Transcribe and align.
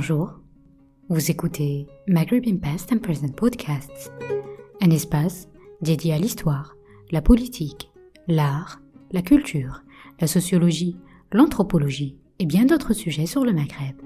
Bonjour, 0.00 0.40
vous 1.10 1.30
écoutez 1.30 1.86
Maghreb 2.08 2.58
Past 2.58 2.90
and 2.90 3.00
Present 3.00 3.34
Podcasts, 3.36 4.10
un 4.80 4.88
espace 4.88 5.46
dédié 5.82 6.14
à 6.14 6.18
l'histoire, 6.18 6.74
la 7.10 7.20
politique, 7.20 7.90
l'art, 8.26 8.80
la 9.12 9.20
culture, 9.20 9.82
la 10.18 10.26
sociologie, 10.26 10.96
l'anthropologie 11.32 12.16
et 12.38 12.46
bien 12.46 12.64
d'autres 12.64 12.94
sujets 12.94 13.26
sur 13.26 13.44
le 13.44 13.52
Maghreb. 13.52 14.00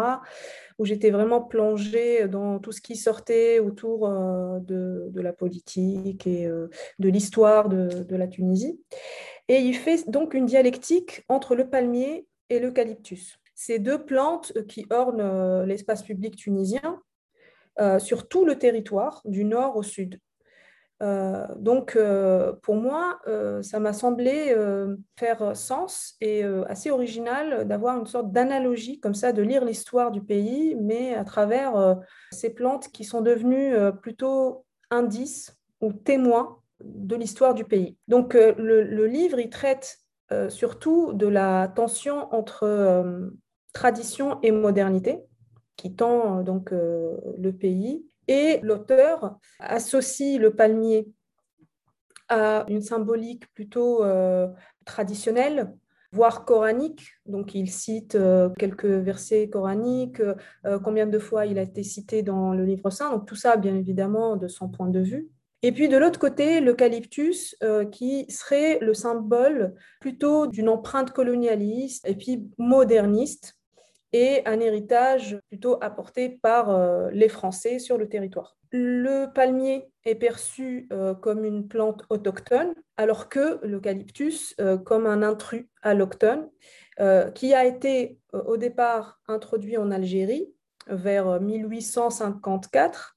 où 0.78 0.86
j'étais 0.86 1.10
vraiment 1.10 1.42
plongée 1.42 2.26
dans 2.28 2.58
tout 2.58 2.72
ce 2.72 2.80
qui 2.80 2.96
sortait 2.96 3.58
autour 3.58 4.08
de, 4.08 5.10
la 5.14 5.34
politique 5.34 6.26
et 6.26 6.46
de 6.46 7.08
l'histoire 7.10 7.68
de, 7.68 8.16
la 8.16 8.26
Tunisie. 8.26 8.80
Et 9.48 9.56
il 9.56 9.74
fait 9.74 10.08
donc 10.08 10.32
une 10.32 10.46
dialectique 10.46 11.24
entre 11.28 11.54
le 11.54 11.68
palmier 11.68 12.26
et 12.48 12.60
l'eucalyptus. 12.60 13.40
Ces 13.62 13.78
deux 13.78 14.06
plantes 14.06 14.54
qui 14.68 14.86
ornent 14.88 15.20
euh, 15.20 15.66
l'espace 15.66 16.02
public 16.02 16.34
tunisien 16.34 16.80
euh, 16.82 17.09
sur 17.98 18.28
tout 18.28 18.44
le 18.44 18.58
territoire, 18.58 19.22
du 19.24 19.44
nord 19.44 19.76
au 19.76 19.82
sud. 19.82 20.18
Euh, 21.02 21.46
donc, 21.56 21.98
pour 22.62 22.74
moi, 22.76 23.18
ça 23.62 23.80
m'a 23.80 23.92
semblé 23.92 24.54
faire 25.18 25.56
sens 25.56 26.16
et 26.20 26.44
assez 26.68 26.90
original 26.90 27.66
d'avoir 27.66 27.98
une 27.98 28.06
sorte 28.06 28.32
d'analogie 28.32 29.00
comme 29.00 29.14
ça, 29.14 29.32
de 29.32 29.42
lire 29.42 29.64
l'histoire 29.64 30.10
du 30.10 30.22
pays, 30.22 30.76
mais 30.80 31.14
à 31.14 31.24
travers 31.24 31.96
ces 32.32 32.50
plantes 32.50 32.88
qui 32.88 33.04
sont 33.04 33.20
devenues 33.20 33.74
plutôt 34.02 34.64
indices 34.90 35.56
ou 35.80 35.92
témoins 35.92 36.60
de 36.84 37.16
l'histoire 37.16 37.54
du 37.54 37.64
pays. 37.64 37.96
Donc 38.08 38.34
euh, 38.34 38.54
le, 38.56 39.06
livre, 39.06 39.38
il 39.38 39.50
traite 39.50 39.98
euh, 40.32 40.48
surtout 40.48 41.12
de 41.12 41.26
la 41.26 41.68
tension 41.68 42.32
entre 42.34 42.64
euh, 42.64 43.30
tradition 43.72 44.38
et 44.42 44.50
modernité 44.50 45.20
qui 45.80 45.94
tend 45.94 46.42
donc 46.42 46.70
le 46.72 47.50
pays. 47.52 48.06
Et 48.28 48.60
l'auteur 48.62 49.38
associe 49.58 50.38
le 50.38 50.54
palmier 50.54 51.08
à 52.28 52.64
une 52.68 52.82
symbolique 52.82 53.52
plutôt 53.54 54.04
traditionnelle, 54.84 55.74
voire 56.12 56.44
coranique. 56.44 57.08
Donc 57.26 57.54
il 57.54 57.70
cite 57.70 58.16
quelques 58.58 58.84
versets 58.84 59.48
coraniques, 59.48 60.22
combien 60.84 61.06
de 61.06 61.18
fois 61.18 61.46
il 61.46 61.58
a 61.58 61.62
été 61.62 61.82
cité 61.82 62.22
dans 62.22 62.52
le 62.52 62.64
livre 62.64 62.90
saint. 62.90 63.10
Donc 63.10 63.26
tout 63.26 63.36
ça, 63.36 63.56
bien 63.56 63.74
évidemment, 63.74 64.36
de 64.36 64.48
son 64.48 64.68
point 64.68 64.88
de 64.88 65.00
vue. 65.00 65.30
Et 65.62 65.72
puis 65.72 65.88
de 65.88 65.96
l'autre 65.98 66.18
côté, 66.18 66.60
l'eucalyptus, 66.60 67.54
euh, 67.62 67.84
qui 67.84 68.30
serait 68.30 68.78
le 68.80 68.94
symbole 68.94 69.74
plutôt 70.00 70.46
d'une 70.46 70.70
empreinte 70.70 71.10
colonialiste 71.12 72.08
et 72.08 72.14
puis 72.14 72.48
moderniste, 72.56 73.59
et 74.12 74.42
un 74.46 74.60
héritage 74.60 75.38
plutôt 75.48 75.78
apporté 75.80 76.28
par 76.28 76.70
euh, 76.70 77.10
les 77.12 77.28
Français 77.28 77.78
sur 77.78 77.98
le 77.98 78.08
territoire. 78.08 78.56
Le 78.72 79.26
palmier 79.32 79.90
est 80.04 80.14
perçu 80.14 80.88
euh, 80.92 81.14
comme 81.14 81.44
une 81.44 81.66
plante 81.68 82.04
autochtone, 82.08 82.74
alors 82.96 83.28
que 83.28 83.64
l'eucalyptus 83.64 84.54
comme 84.84 85.06
un 85.06 85.22
intrus 85.22 85.66
alloctone, 85.82 86.48
qui 87.34 87.54
a 87.54 87.64
été 87.64 88.18
au 88.32 88.58
départ 88.58 89.20
introduit 89.26 89.78
en 89.78 89.90
Algérie 89.90 90.52
vers 90.86 91.40
1854 91.40 93.16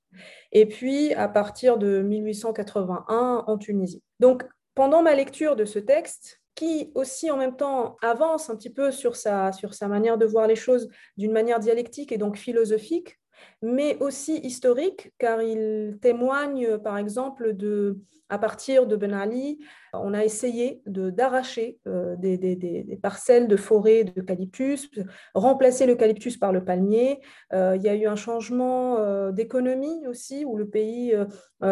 et 0.53 0.65
puis 0.65 1.13
à 1.13 1.27
partir 1.27 1.77
de 1.77 2.01
1881 2.01 3.43
en 3.45 3.57
Tunisie. 3.57 4.01
Donc 4.19 4.45
pendant 4.75 5.03
ma 5.03 5.15
lecture 5.15 5.55
de 5.55 5.65
ce 5.65 5.79
texte, 5.79 6.41
qui 6.55 6.91
aussi 6.95 7.31
en 7.31 7.37
même 7.37 7.55
temps 7.55 7.97
avance 8.01 8.49
un 8.49 8.55
petit 8.55 8.69
peu 8.69 8.91
sur 8.91 9.15
sa, 9.15 9.51
manière 9.87 10.17
de 10.17 10.25
voir 10.25 10.47
les 10.47 10.55
choses 10.55 10.89
d'une 11.17 11.31
manière 11.31 11.59
dialectique 11.59 12.11
et 12.11 12.17
donc 12.17 12.37
philosophique, 12.37 13.19
mais 13.63 13.97
aussi 14.01 14.37
historique, 14.39 15.13
car 15.17 15.41
il 15.41 15.97
témoigne 16.01 16.77
par 16.77 16.97
exemple 16.97 17.53
de 17.53 17.97
à 18.29 18.39
partir 18.39 18.87
de 18.87 18.95
Ben 18.95 19.13
Ali, 19.13 19.59
on 19.93 20.13
a 20.13 20.23
essayé 20.23 20.81
d'arracher 20.87 21.77
euh, 21.87 22.15
des, 22.15 22.99
parcelles 23.01 23.47
de 23.47 23.55
forêt 23.55 24.05
d'eucalyptus, 24.05 24.89
remplacer 25.35 25.85
l'eucalyptus 25.85 26.37
par 26.37 26.51
le 26.51 26.63
palmier. 26.63 27.19
Euh, 27.53 27.75
il 27.75 27.83
y 27.83 27.89
a 27.89 27.95
eu 27.95 28.07
un 28.07 28.15
changement 28.15 28.97
euh, 28.97 29.31
d'économie 29.31 30.07
aussi, 30.07 30.45
où 30.45 30.57
le 30.57 30.67
pays 30.67 31.15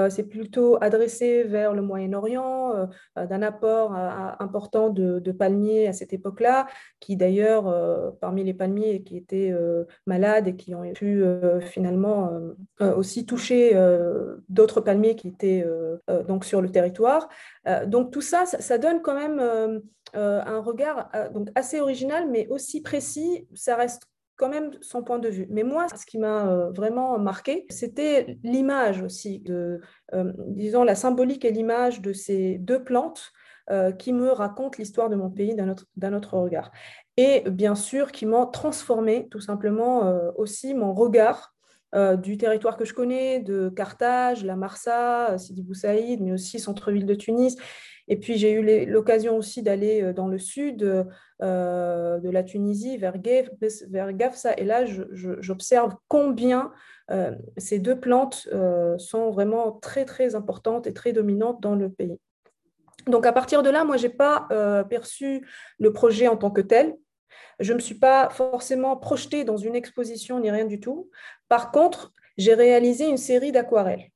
s'est 0.09 0.23
plutôt 0.23 0.77
adressé 0.81 1.43
vers 1.43 1.73
le 1.73 1.81
Moyen-Orient, 1.81 2.87
d'un 3.17 3.41
apport 3.41 3.93
important 3.93 4.89
de, 4.89 5.19
de, 5.19 5.31
palmiers 5.33 5.87
à 5.87 5.91
cette 5.91 6.13
époque-là, 6.13 6.67
qui 7.01 7.17
d'ailleurs, 7.17 8.15
parmi 8.21 8.45
les 8.45 8.53
palmiers 8.53 9.03
qui 9.03 9.17
étaient 9.17 9.53
malades 10.05 10.47
et 10.47 10.55
qui 10.55 10.73
ont 10.75 10.89
pu 10.93 11.25
finalement 11.59 11.80
aussi 12.79 13.25
toucher 13.25 13.75
d'autres 14.49 14.81
palmiers 14.81 15.15
qui 15.15 15.27
étaient 15.27 15.65
donc 16.27 16.45
sur 16.45 16.61
le 16.61 16.71
territoire. 16.71 17.29
Euh, 17.67 17.85
donc 17.85 18.11
tout 18.11 18.21
ça, 18.21 18.45
ça, 18.45 18.77
donne 18.77 19.01
quand 19.01 19.15
même 19.15 19.39
euh, 19.39 19.79
euh, 20.15 20.41
un 20.45 20.59
regard 20.59 21.09
donc 21.33 21.49
assez 21.55 21.79
original, 21.79 22.29
mais 22.29 22.47
aussi 22.47 22.81
précis. 22.81 23.47
Ça 23.53 23.75
reste 23.75 24.03
quand 24.35 24.49
même 24.49 24.71
son 24.81 25.03
point 25.03 25.19
de 25.19 25.29
vue. 25.29 25.47
Mais 25.49 25.63
moi, 25.63 25.87
ce 25.95 26.05
qui 26.05 26.17
m'a 26.17 26.69
vraiment 26.73 27.19
marqué, 27.19 27.67
c'était 27.69 28.39
l'image 28.43 29.03
aussi, 29.03 29.39
de, 29.39 29.81
disons, 30.47 30.83
la 30.83 30.95
symbolique 30.95 31.45
et 31.45 31.51
l'image 31.51 32.01
de 32.01 32.11
ces 32.11 32.57
deux 32.57 32.83
plantes 32.83 33.31
qui 33.99 34.13
me 34.13 34.31
racontent 34.31 34.77
l'histoire 34.79 35.09
de 35.09 35.15
mon 35.15 35.29
pays 35.29 35.53
d'un 35.53 35.69
autre, 35.69 35.85
autre, 36.15 36.37
regard. 36.37 36.71
Et 37.17 37.41
bien 37.51 37.75
sûr, 37.75 38.11
qui 38.11 38.25
m'ont 38.25 38.47
transformé 38.47 39.27
tout 39.29 39.41
simplement 39.41 40.11
aussi 40.35 40.73
mon 40.73 40.95
regard 40.95 41.53
euh, 41.93 42.15
du 42.15 42.37
territoire 42.37 42.77
que 42.77 42.85
je 42.85 42.93
connais, 42.93 43.39
de 43.39 43.69
Carthage, 43.69 44.45
la 44.45 44.55
Marsa, 44.55 45.37
Sidi 45.37 45.61
Bou 45.61 45.73
Saïd, 45.73 46.21
mais 46.21 46.31
aussi 46.31 46.59
centre-ville 46.59 47.05
de 47.05 47.15
Tunis. 47.15 47.57
Et 48.07 48.17
puis 48.17 48.37
j'ai 48.37 48.51
eu 48.51 48.85
l'occasion 48.85 49.37
aussi 49.37 49.61
d'aller 49.61 50.01
euh, 50.01 50.13
dans 50.13 50.27
le 50.27 50.37
sud 50.37 50.83
euh, 50.83 52.19
de 52.19 52.29
la 52.29 52.43
Tunisie, 52.43 52.97
vers, 52.97 53.15
vers 53.89 54.13
Gafsa. 54.13 54.53
Et 54.57 54.63
là, 54.63 54.85
j'observe 54.85 55.95
combien 56.07 56.71
ces 57.57 57.79
deux 57.79 57.99
plantes 57.99 58.47
sont 58.97 59.31
vraiment 59.31 59.73
très, 59.73 60.05
très 60.05 60.33
importantes 60.33 60.87
et 60.87 60.93
très 60.93 61.11
dominantes 61.11 61.61
dans 61.61 61.75
le 61.75 61.89
pays. 61.89 62.17
Donc 63.05 63.25
à 63.25 63.33
partir 63.33 63.63
de 63.63 63.69
là, 63.69 63.83
moi, 63.83 63.97
je 63.97 64.07
n'ai 64.07 64.13
pas 64.13 64.47
perçu 64.89 65.45
le 65.77 65.91
projet 65.91 66.29
en 66.29 66.37
tant 66.37 66.51
que 66.51 66.61
tel. 66.61 66.95
Je 67.59 67.73
ne 67.73 67.77
me 67.77 67.81
suis 67.81 67.95
pas 67.95 68.29
forcément 68.29 68.95
projetée 68.95 69.43
dans 69.43 69.57
une 69.57 69.75
exposition 69.75 70.39
ni 70.39 70.49
rien 70.49 70.65
du 70.65 70.79
tout. 70.79 71.09
Par 71.51 71.73
contre, 71.73 72.13
j'ai 72.37 72.53
réalisé 72.53 73.09
une 73.09 73.17
série 73.17 73.51
d'aquarelles. 73.51 74.09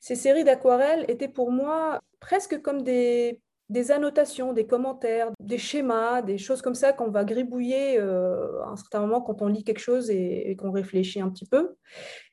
Ces 0.00 0.14
séries 0.14 0.44
d'aquarelles 0.44 1.04
étaient 1.06 1.28
pour 1.28 1.52
moi 1.52 2.00
presque 2.20 2.62
comme 2.62 2.82
des 2.82 3.42
annotations, 3.90 4.54
des 4.54 4.66
commentaires, 4.66 5.30
des 5.40 5.58
schémas, 5.58 6.22
des 6.22 6.38
choses 6.38 6.62
comme 6.62 6.74
ça 6.74 6.94
qu'on 6.94 7.10
va 7.10 7.24
gribouiller 7.24 7.98
euh, 7.98 8.62
à 8.62 8.70
un 8.70 8.76
certain 8.76 9.00
moment 9.00 9.20
quand 9.20 9.42
on 9.42 9.48
lit 9.48 9.62
quelque 9.62 9.78
chose 9.78 10.08
et, 10.08 10.56
qu'on 10.58 10.70
réfléchit 10.70 11.20
un 11.20 11.28
petit 11.28 11.44
peu. 11.44 11.74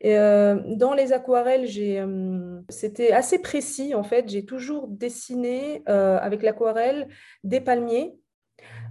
Euh, 0.06 0.62
dans 0.65 0.94
les 0.94 1.12
aquarelles, 1.12 1.67
euh, 1.77 2.62
c'était 2.69 3.12
assez 3.12 3.39
précis 3.39 3.95
en 3.95 4.03
fait. 4.03 4.29
J'ai 4.29 4.45
toujours 4.45 4.88
dessiné 4.88 5.83
avec 5.88 6.41
l'aquarelle 6.41 7.09
des 7.44 7.59
palmiers 7.59 8.15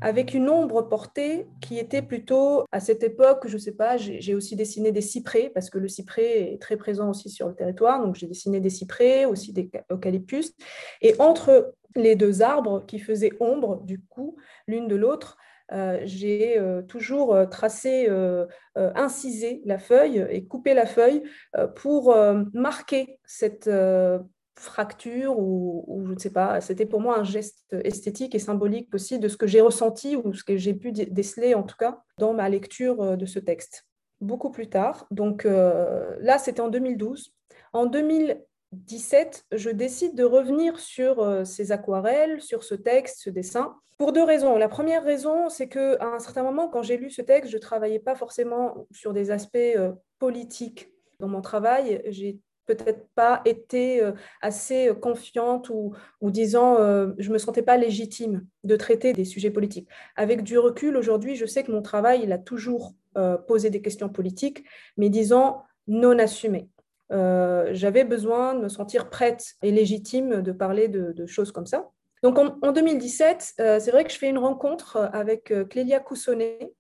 avec 0.01 0.35
une 0.35 0.49
ombre 0.49 0.83
portée 0.83 1.47
qui 1.61 1.79
était 1.79 2.03
plutôt, 2.03 2.65
à 2.73 2.81
cette 2.81 3.03
époque, 3.03 3.47
je 3.47 3.55
ne 3.55 3.59
sais 3.59 3.73
pas, 3.73 3.97
j'ai 3.97 4.35
aussi 4.35 4.57
dessiné 4.57 4.93
des 4.93 5.01
cyprès, 5.01 5.51
parce 5.55 5.71
que 5.71 5.79
le 5.79 5.89
cyprès 5.89 6.53
est 6.53 6.61
très 6.61 6.77
présent 6.77 7.11
aussi 7.11 7.31
sur 7.31 7.49
le 7.49 7.55
territoire, 7.55 8.05
donc 8.05 8.15
j'ai 8.15 8.27
dessiné 8.27 8.61
des 8.61 8.71
cyprès, 8.71 9.25
aussi 9.25 9.53
des 9.53 9.71
eucalyptus, 9.91 10.53
et 11.01 11.15
entre 11.19 11.75
les 11.97 12.17
deux 12.17 12.43
arbres 12.43 12.85
qui 12.87 12.99
faisaient 12.99 13.33
ombre, 13.41 13.83
du 13.85 14.01
coup, 14.01 14.37
l'une 14.67 14.89
de 14.89 14.97
l'autre, 14.97 15.39
euh, 15.73 16.01
j'ai 16.05 16.59
euh, 16.59 16.83
toujours 16.83 17.35
euh, 17.35 17.47
tracé, 17.47 18.09
incisé 18.77 19.63
la 19.65 19.79
feuille 19.79 20.27
et 20.31 20.45
coupé 20.45 20.75
la 20.75 20.87
feuille 20.87 21.23
pour 21.77 22.15
marquer 22.53 23.19
cette 23.25 23.71
fracture 24.57 25.39
ou, 25.39 26.05
je 26.07 26.13
ne 26.13 26.19
sais 26.19 26.31
pas, 26.31 26.61
c'était 26.61 26.87
pour 26.87 27.01
moi 27.01 27.19
un 27.19 27.25
geste 27.25 27.75
esthétique 27.85 28.35
et 28.35 28.39
symbolique 28.39 28.95
aussi 28.95 29.19
de 29.19 29.29
ce 29.29 29.37
que 29.37 29.47
j'ai 29.47 29.61
ressenti 29.61 30.17
ou 30.17 30.33
ce 30.33 30.45
que 30.45 30.57
j'ai 30.57 30.75
pu 30.75 30.93
déceler 30.93 31.55
en 31.55 31.63
tout 31.63 31.77
cas 31.77 32.03
dans 32.19 32.33
ma 32.33 32.49
lecture 32.49 33.03
euh, 33.03 33.17
de 33.17 33.27
ce 33.27 33.39
texte. 33.39 33.87
Beaucoup 34.21 34.51
plus 34.51 34.69
tard, 34.69 35.07
donc 35.11 35.45
euh, 35.45 36.17
là 36.21 36.39
c'était 36.39 36.61
en 36.61 36.69
2012. 36.69 37.35
En 37.73 37.87
2017, 37.87 39.45
je 39.53 39.71
décide 39.71 40.15
de 40.15 40.25
revenir 40.25 40.79
sur 40.79 41.21
euh, 41.21 41.45
ces 41.45 41.73
aquarelles, 41.73 42.41
sur 42.41 42.63
ce 42.63 42.75
texte, 42.75 43.23
ce 43.23 43.31
dessin, 43.31 43.75
pour 43.99 44.13
deux 44.13 44.25
raisons. 44.25 44.57
La 44.57 44.69
première 44.69 45.05
raison, 45.05 45.49
c'est 45.49 45.69
qu'à 45.69 45.99
un 46.01 46.19
certain 46.19 46.43
moment, 46.43 46.69
quand 46.69 46.83
j'ai 46.83 46.97
lu 46.97 47.11
ce 47.11 47.23
texte, 47.23 47.51
je 47.51 47.59
travaillais 47.59 48.01
pas 48.01 48.15
forcément 48.15 48.87
sur 48.91 49.13
des 49.13 49.31
aspects 49.31 49.79
politiques 50.19 50.93
dans 51.21 51.29
mon 51.29 51.41
travail. 51.41 52.03
J'ai 52.07 52.41
peut-être 52.67 53.07
pas 53.15 53.43
été 53.45 54.03
euh, 54.03 54.13
assez 54.41 54.93
confiante 55.01 55.71
ou, 55.71 55.95
disant 56.23 56.79
euh, 56.79 57.13
je 57.19 57.31
me 57.31 57.39
sentais 57.39 57.63
pas 57.63 57.77
légitime 57.77 58.47
de 58.65 58.77
traiter 58.77 59.13
des 59.13 59.25
sujets 59.25 59.51
politiques. 59.51 59.89
Avec 60.17 60.43
du 60.43 60.59
recul 60.59 60.97
aujourd'hui, 60.97 61.37
je 61.37 61.47
sais 61.47 61.63
que 61.63 61.73
mon 61.73 61.83
travail 61.83 62.21
il 62.23 62.33
a 62.33 62.39
toujours 62.39 62.95
euh, 63.17 63.37
posé 63.37 63.71
des 63.71 63.83
questions 63.83 64.09
politiques, 64.09 64.65
mais 64.97 65.09
disons 65.09 65.57
non 65.87 66.19
assumées. 66.19 66.69
J'avais 67.11 68.03
besoin 68.03 68.55
de 68.55 68.63
me 68.63 68.69
sentir 68.69 69.09
prête 69.09 69.55
et 69.63 69.71
légitime 69.71 70.43
de 70.43 70.51
parler 70.51 70.89
de, 70.89 71.27
choses 71.27 71.53
comme 71.53 71.67
ça. 71.67 71.91
Donc 72.25 72.39
en, 72.39 72.59
en 72.61 72.73
2017, 72.73 73.55
c'est 73.57 73.91
vrai 73.93 74.03
que 74.03 74.11
je 74.11 74.19
fais 74.19 74.29
une 74.29 74.39
rencontre 74.39 74.97
avec 75.13 75.55
Clélia 75.71 76.01
Coussonnet, 76.01 76.73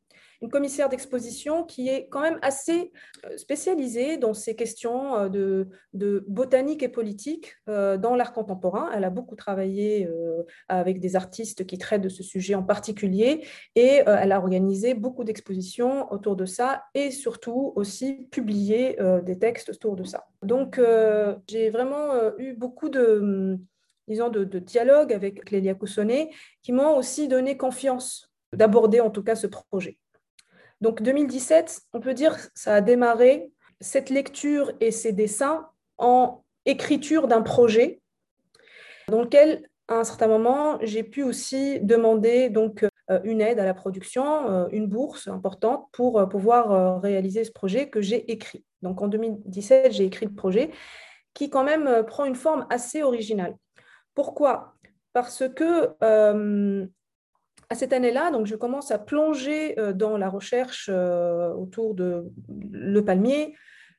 une 0.44 0.50
commissaire 0.50 0.91
d'exposition 0.91 1.64
qui 1.64 1.88
est 1.88 2.06
quand 2.08 2.20
même 2.20 2.38
assez 2.43 2.93
euh, 3.25 3.37
spécialisée 3.38 4.19
dans 4.19 4.35
ces 4.35 4.55
questions 4.55 5.17
euh, 5.17 5.64
de, 5.94 6.25
botanique 6.29 6.82
et 6.82 6.91
politique 6.91 7.56
euh, 7.69 7.96
dans 7.96 8.14
l'art 8.14 8.35
contemporain. 8.35 8.91
Elle 8.94 9.05
a 9.05 9.11
beaucoup 9.11 9.37
travaillé 9.37 10.06
avec 10.69 11.00
des 11.00 11.17
artistes 11.17 11.64
qui 11.64 11.79
traitent 11.79 12.02
de 12.02 12.08
ce 12.08 12.23
sujet 12.23 12.55
en 12.55 12.62
particulier 12.62 13.46
et 13.75 14.02
elle 14.06 14.32
a 14.32 14.38
organisé 14.38 14.94
beaucoup 14.94 15.25
d'expositions 15.25 16.12
autour 16.12 16.37
de 16.37 16.44
ça 16.44 16.85
et 16.94 17.11
surtout 17.11 17.73
aussi 17.76 18.29
publié 18.31 18.99
des 19.25 19.38
textes 19.38 19.70
autour 19.70 19.96
de 19.96 20.05
ça. 20.05 20.26
Donc 20.43 20.81
j'ai 21.49 21.70
vraiment 21.70 22.37
eu 22.38 22.55
beaucoup 22.55 22.88
de 22.88 23.58
disons, 24.08 24.29
de, 24.29 24.44
de 24.44 24.58
dialogue 24.58 25.12
avec 25.12 25.44
Clélia 25.44 25.75
Coussonnet, 25.75 26.31
qui 26.62 26.73
m'ont 26.73 26.96
aussi 26.96 27.29
donné 27.29 27.56
confiance 27.56 28.35
d'aborder 28.52 29.00
en 29.00 29.11
tout 29.11 29.23
cas 29.23 29.37
ce 29.37 29.46
projet. 29.46 29.99
Donc 30.85 31.01
2017, 31.01 31.81
on 31.95 32.01
peut 32.01 32.13
dire 32.13 32.37
ça 32.55 32.75
a 32.75 32.81
démarré 32.83 33.51
cette 33.81 34.11
lecture 34.11 34.71
et 34.81 34.91
ces 34.91 35.13
dessins 35.13 35.67
en 35.97 36.45
écriture 36.67 37.27
d'un 37.27 37.41
projet 37.41 38.03
dans 39.09 39.23
lequel 39.23 39.67
à 39.89 40.01
un 40.01 40.05
certain 40.05 40.27
moment, 40.27 40.79
j'ai 40.83 41.03
pu 41.03 41.23
aussi 41.23 41.81
demander 41.81 42.51
donc 42.51 42.85
euh, 43.11 43.19
une 43.25 43.41
aide 43.41 43.61
à 43.61 43.65
la 43.65 43.73
production, 43.73 44.51
euh, 44.51 44.69
une 44.73 44.87
bourse 44.87 45.27
importante 45.27 45.89
pour 45.93 46.19
euh, 46.19 46.27
pouvoir 46.27 47.01
réaliser 47.01 47.45
ce 47.45 47.53
projet 47.53 47.89
que 47.89 48.03
j'ai 48.03 48.31
écrit. 48.31 48.63
Donc 48.83 49.01
en 49.01 49.09
2017, 49.09 49.91
j'ai 49.91 50.05
écrit 50.05 50.27
le 50.27 50.35
projet 50.35 50.71
qui 51.33 51.49
quand 51.49 51.65
même 51.65 52.05
prend 52.05 52.27
une 52.27 52.37
forme 52.37 52.67
assez 52.69 53.03
originale. 53.03 53.57
Pourquoi? 54.15 54.75
Parce 55.15 55.45
que 55.49 55.95
à 57.71 57.75
cette 57.75 57.93
année-là, 57.93 58.31
donc 58.31 58.47
je 58.47 58.57
commence 58.57 58.91
à 58.91 58.99
plonger 58.99 59.79
euh, 59.79 59.93
dans 59.93 60.17
la 60.17 60.29
recherche 60.29 60.89
euh, 60.93 61.53
autour 61.53 61.95
de 61.95 62.31
le 62.71 63.05
palmier, 63.05 63.55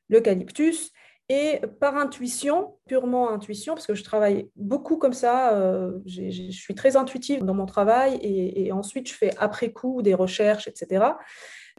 l'eucalyptus, 0.09 0.91
et 1.27 1.61
par 1.79 1.97
intuition, 1.97 2.75
purement 2.85 3.31
intuition, 3.31 3.73
parce 3.73 3.87
que 3.87 3.95
je 3.95 4.03
travaille 4.03 4.49
beaucoup 4.55 4.97
comme 4.97 5.13
ça, 5.13 5.57
euh, 5.57 5.93
je 6.05 6.51
suis 6.51 6.75
très 6.75 6.97
intuitive 6.97 7.43
dans 7.43 7.55
mon 7.55 7.65
travail, 7.65 8.19
et, 8.21 8.71
ensuite 8.71 9.09
je 9.09 9.13
fais 9.15 9.31
après 9.37 9.71
coup 9.71 10.03
des 10.03 10.13
recherches, 10.13 10.67
etc. 10.67 11.05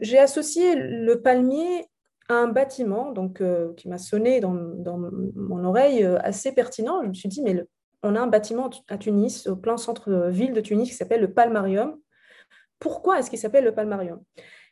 J'ai 0.01 0.19
associé 0.19 0.75
le 0.75 1.21
palmier 1.21 1.85
à 2.27 2.33
un 2.33 2.47
bâtiment 2.47 3.13
donc, 3.13 3.41
qui 3.77 3.87
m'a 3.87 3.97
sonné 3.97 4.41
dans, 4.41 4.53
dans, 4.53 4.97
mon 4.97 5.63
oreille 5.63 6.03
assez 6.03 6.51
pertinent. 6.51 7.01
Je 7.03 7.07
me 7.07 7.13
suis 7.13 7.29
dit, 7.29 7.41
mais 7.41 7.53
le 7.53 7.69
on 8.03 8.15
a 8.15 8.21
un 8.21 8.27
bâtiment 8.27 8.69
à 8.87 8.97
Tunis, 8.97 9.47
au 9.47 9.55
plein 9.55 9.77
centre-ville 9.77 10.53
de 10.53 10.61
Tunis, 10.61 10.89
qui 10.89 10.95
s'appelle 10.95 11.21
le 11.21 11.33
Palmarium. 11.33 11.97
Pourquoi 12.79 13.19
est-ce 13.19 13.29
qu'il 13.29 13.39
s'appelle 13.39 13.63
le 13.63 13.73
Palmarium? 13.73 14.21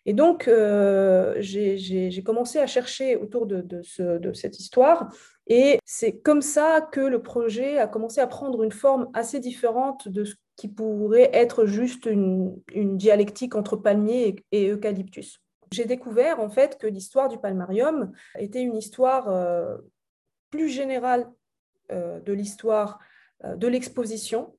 Et 0.06 0.14
donc, 0.14 0.48
euh, 0.48 1.36
j'ai 1.40 2.24
commencé 2.24 2.60
à 2.60 2.68
chercher 2.68 3.16
autour 3.16 3.48
de, 3.48 3.82
cette 4.34 4.60
histoire, 4.60 5.10
et 5.48 5.80
c'est 5.86 6.20
comme 6.20 6.42
ça 6.42 6.82
que 6.92 7.02
le 7.02 7.22
projet 7.22 7.80
a 7.80 7.88
commencé 7.88 8.22
à 8.22 8.28
prendre 8.28 8.64
une 8.64 8.72
forme 8.72 9.10
assez 9.14 9.40
différente 9.40 10.08
de 10.08 10.24
ce 10.26 10.36
qui 10.56 10.68
pourrait 10.68 11.30
être 11.34 11.66
juste 11.66 12.06
une, 12.06 12.62
dialectique 12.74 13.56
entre 13.56 13.76
palmier 13.76 14.36
et, 14.52 14.70
eucalyptus. 14.70 15.42
J'ai 15.72 15.86
découvert 15.86 16.40
en 16.40 16.50
fait 16.50 16.78
que 16.78 16.88
l'histoire 16.88 17.28
du 17.28 17.40
Palmarium 17.40 18.12
était 18.38 18.62
une 18.62 18.76
histoire 18.76 19.30
euh, 19.30 19.78
plus 20.52 20.70
générale 20.70 21.28
euh, 21.92 22.20
de 22.20 22.34
l'histoire 22.34 23.00
euh, 23.00 23.15
de 23.44 23.68
l'exposition 23.68 24.56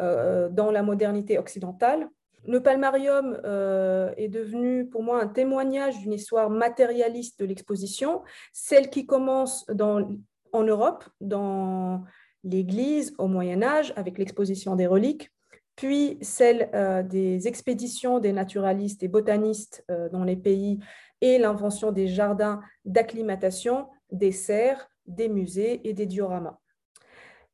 euh, 0.00 0.48
dans 0.48 0.70
la 0.70 0.82
modernité 0.82 1.38
occidentale. 1.38 2.08
Le 2.46 2.62
palmarium 2.62 3.38
euh, 3.44 4.14
est 4.16 4.28
devenu 4.28 4.86
pour 4.86 5.02
moi 5.02 5.22
un 5.22 5.26
témoignage 5.26 5.98
d'une 5.98 6.14
histoire 6.14 6.48
matérialiste 6.48 7.38
de 7.38 7.44
l'exposition, 7.44 8.22
celle 8.54 8.88
qui 8.88 9.04
commence 9.04 9.66
en 9.68 10.62
Europe, 10.62 11.04
dans 11.20 12.04
l'Église 12.44 13.14
au 13.18 13.26
Moyen 13.26 13.62
Âge, 13.62 13.92
avec 13.94 14.16
l'exposition 14.16 14.74
des 14.74 14.86
reliques, 14.86 15.30
puis 15.76 16.16
celle 16.22 16.70
des 17.08 17.46
expéditions 17.46 18.20
des 18.20 18.32
naturalistes 18.32 19.02
et 19.02 19.08
botanistes 19.08 19.84
dans 20.12 20.24
les 20.24 20.36
pays 20.36 20.78
et 21.20 21.38
l'invention 21.38 21.92
des 21.92 22.08
jardins 22.08 22.60
d'acclimatation, 22.86 23.86
des 24.12 24.32
serres, 24.32 24.90
des 25.06 25.28
musées 25.28 25.86
et 25.88 25.92
des 25.92 26.06
dioramas. 26.06 26.59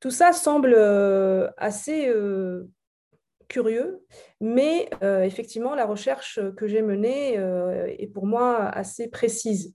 Tout 0.01 0.11
ça 0.11 0.33
semble 0.33 0.75
euh, 0.77 1.49
assez 1.57 2.09
euh, 2.09 2.69
curieux, 3.49 4.05
mais 4.41 4.91
euh, 5.03 5.23
effectivement, 5.23 5.75
la 5.75 5.87
recherche 5.87 6.41
que 6.57 6.67
j'ai 6.67 6.83
menée 6.83 7.35
est 7.99 8.13
pour 8.13 8.27
moi 8.27 8.67
assez 8.67 9.09
précise. 9.09 9.75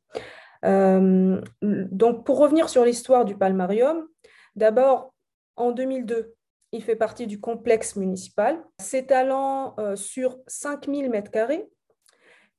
donc, 0.64 2.26
pour 2.26 2.38
revenir 2.38 2.70
sur 2.70 2.86
l'histoire 2.86 3.26
du 3.26 3.36
palmarium, 3.36 4.08
d'abord, 4.56 5.14
en 5.56 5.72
2002, 5.72 6.34
il 6.74 6.84
fait 6.84 6.96
partie 6.96 7.28
du 7.28 7.40
complexe 7.40 7.96
municipal, 7.96 8.64
s'étalant 8.80 9.76
sur 9.96 10.38
5000 10.48 11.10
m2, 11.10 11.66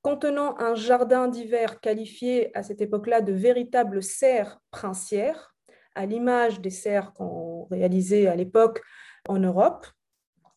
contenant 0.03 0.59
un 0.59 0.75
jardin 0.75 1.29
d'hiver 1.29 1.81
qualifié 1.81 2.55
à 2.57 2.63
cette 2.63 2.81
époque-là 2.81 3.21
de 3.21 3.33
véritable 3.33 4.03
serre 4.03 4.59
princière, 4.71 5.52
à 5.95 6.07
l'image 6.07 6.61
des 6.61 6.71
serres 6.71 7.13
qu'on 7.13 7.65
réalisait 7.71 8.27
à 8.27 8.37
l'époque 8.37 8.83
en 9.29 9.39
Europe, 9.39 9.87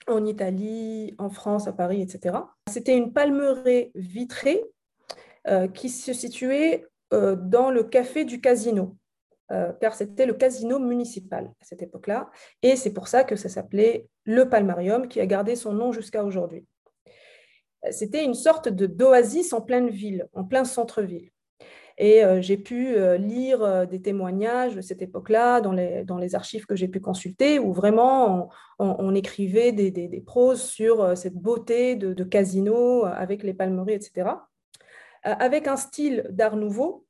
en 0.07 0.25
Italie, 0.25 1.15
en 1.17 1.29
France, 1.29 1.67
à 1.67 1.73
Paris, 1.73 2.01
etc. 2.01 2.37
C'était 2.69 2.95
une 2.95 3.13
palmeraie 3.13 3.91
vitrée 3.95 4.63
euh, 5.47 5.67
qui 5.67 5.89
se 5.89 6.13
situait 6.13 6.85
euh, 7.13 7.35
dans 7.35 7.71
le 7.71 7.83
café 7.83 8.25
du 8.25 8.41
casino, 8.41 8.97
euh, 9.51 9.71
car 9.81 9.93
c'était 9.93 10.25
le 10.25 10.33
casino 10.33 10.79
municipal 10.79 11.51
à 11.61 11.65
cette 11.65 11.81
époque-là, 11.81 12.29
et 12.61 12.75
c'est 12.75 12.93
pour 12.93 13.07
ça 13.07 13.23
que 13.23 13.35
ça 13.35 13.49
s'appelait 13.49 14.07
le 14.25 14.49
Palmarium, 14.49 15.07
qui 15.07 15.19
a 15.19 15.25
gardé 15.25 15.55
son 15.55 15.73
nom 15.73 15.91
jusqu'à 15.91 16.23
aujourd'hui. 16.23 16.65
C'était 17.91 18.23
une 18.23 18.33
sorte 18.33 18.69
de 18.69 18.87
d'oasis 18.87 19.53
en 19.53 19.61
pleine 19.61 19.89
ville, 19.89 20.27
en 20.33 20.43
plein 20.43 20.65
centre-ville. 20.65 21.29
Et 21.97 22.23
j'ai 22.41 22.57
pu 22.57 22.97
lire 23.17 23.87
des 23.87 24.01
témoignages 24.01 24.75
de 24.75 24.81
cette 24.81 25.01
époque-là 25.01 25.61
dans 25.61 25.71
les, 25.71 26.35
archives 26.35 26.65
que 26.65 26.75
j'ai 26.75 26.89
pu 26.89 26.99
consulter, 26.99 27.57
où 27.57 27.71
vraiment 27.71 28.49
on, 28.79 29.15
écrivait 29.15 29.71
des, 29.71 29.91
des, 29.91 30.21
proses 30.21 30.61
sur 30.61 31.17
cette 31.17 31.35
beauté 31.35 31.95
de, 31.95 32.13
de 32.13 32.23
casino 32.25 33.05
avec 33.05 33.43
les 33.43 33.53
palmeries, 33.53 33.93
etc. 33.93 34.29
Avec 35.23 35.67
un 35.67 35.77
style 35.77 36.25
d'art 36.31 36.57
nouveau, 36.57 37.05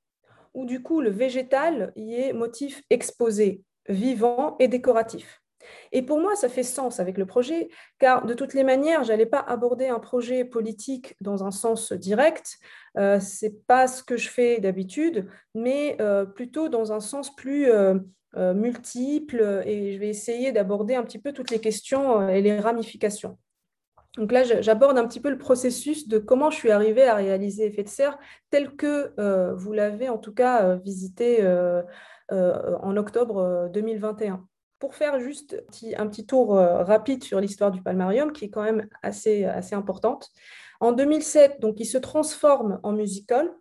où 0.54 0.66
du 0.66 0.82
coup 0.82 1.02
le 1.02 1.10
végétal 1.10 1.92
y 1.96 2.16
est 2.16 2.34
motif 2.34 2.84
exposé, 2.90 3.64
vivant 3.90 4.56
et 4.60 4.68
décoratif. 4.68 5.42
Et 5.92 6.02
pour 6.02 6.20
moi, 6.20 6.36
ça 6.36 6.50
fait 6.50 6.64
sens 6.64 7.00
avec 7.00 7.18
le 7.18 7.26
projet, 7.26 7.70
car 8.00 8.26
de 8.26 8.34
toutes 8.34 8.54
les 8.54 8.64
manières, 8.64 9.04
je 9.04 9.12
n'allais 9.12 9.26
pas 9.26 9.40
aborder 9.40 9.88
un 9.88 10.00
projet 10.00 10.46
politique 10.46 11.16
dans 11.22 11.44
un 11.44 11.52
sens 11.52 11.94
direct. 11.94 12.58
Euh, 12.98 13.20
Ce 13.20 13.46
n'est 13.46 13.54
pas 13.68 13.88
ce 13.88 14.04
que 14.04 14.18
je 14.18 14.30
fais 14.30 14.60
d'habitude, 14.60 15.28
mais 15.54 15.98
euh, 16.02 16.26
plutôt 16.26 16.70
dans 16.70 16.92
un 16.92 17.00
sens 17.00 17.36
plus 17.36 17.70
euh, 17.70 17.96
multiple. 18.36 19.64
Et 19.66 19.94
je 19.94 20.00
vais 20.00 20.10
essayer 20.10 20.52
d'aborder 20.52 20.96
un 20.96 21.04
petit 21.04 21.20
peu 21.20 21.32
toutes 21.32 21.52
les 21.52 21.60
questions 21.60 22.28
et 22.28 22.42
les 22.42 22.60
ramifications. 22.60 23.38
Donc 24.18 24.32
là, 24.32 24.44
j'aborde 24.62 24.98
un 24.98 25.06
petit 25.08 25.20
peu 25.20 25.30
le 25.30 25.38
processus 25.38 26.08
de 26.08 26.20
comment 26.20 26.50
je 26.50 26.56
suis 26.56 26.72
arrivée 26.72 27.04
à 27.04 27.16
réaliser 27.16 27.66
Effet 27.66 27.84
de 27.84 27.90
serre 27.90 28.18
tel 28.50 28.76
que 28.76 29.14
vous 29.56 29.74
l'avez 29.74 30.08
en 30.08 30.18
tout 30.18 30.34
cas 30.34 30.76
visité 30.76 31.46
en 32.32 32.98
octobre 32.98 33.70
2021 33.74 34.48
pour 34.80 34.96
faire 34.96 35.20
juste 35.20 35.64
un 35.98 36.08
petit 36.08 36.26
tour 36.26 36.58
euh, 36.58 36.84
rapide 36.84 37.24
sur 37.24 37.40
l'histoire 37.40 37.72
du 37.72 37.82
palmarium, 37.82 38.32
qui 38.32 38.46
est 38.46 38.50
quand 38.50 38.64
même 38.64 38.88
assez, 39.02 39.46
assez 39.46 39.76
importante. 39.76 40.30
En 40.80 40.92
2007, 40.92 41.60
donc, 41.62 41.80
il 41.80 41.86
se 41.86 41.98
transforme 41.98 42.80
en 42.84 42.92
musical. 42.92 43.52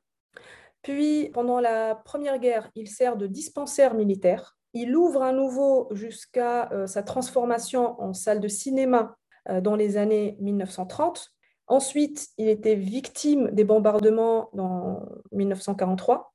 Puis, 0.82 1.30
pendant 1.32 1.60
la 1.60 1.94
Première 1.94 2.38
Guerre, 2.38 2.70
il 2.74 2.88
sert 2.88 3.16
de 3.16 3.26
dispensaire 3.26 3.94
militaire. 3.94 4.56
Il 4.74 4.96
ouvre 4.96 5.22
à 5.22 5.32
nouveau 5.32 5.88
jusqu'à 5.92 6.70
euh, 6.72 6.86
sa 6.86 7.02
transformation 7.02 8.00
en 8.02 8.12
salle 8.12 8.40
de 8.40 8.48
cinéma 8.48 9.16
euh, 9.48 9.60
dans 9.60 9.76
les 9.76 9.96
années 9.96 10.36
1930. 10.40 11.30
Ensuite, 11.68 12.28
il 12.36 12.48
était 12.48 12.74
victime 12.74 13.50
des 13.52 13.64
bombardements 13.64 14.50
dans 14.52 15.00
1943 15.32 16.33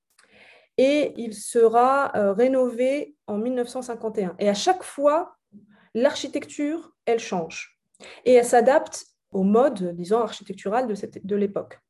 et 0.81 1.13
il 1.17 1.33
sera 1.33 2.09
euh, 2.15 2.31
rénové 2.31 3.13
en 3.27 3.37
1951. 3.37 4.33
Et 4.39 4.47
à 4.47 4.53
chaque 4.53 4.81
fois, 4.81 5.35
l'architecture, 5.93 6.93
elle 7.05 7.19
change 7.19 7.77
et 8.23 8.35
elle 8.35 8.45
s'adapte 8.45 9.05
au 9.33 9.43
mode, 9.43 9.93
disons, 9.93 10.19
architectural 10.19 10.87
de, 10.87 10.95
de 11.21 11.35
l'époque. 11.35 11.81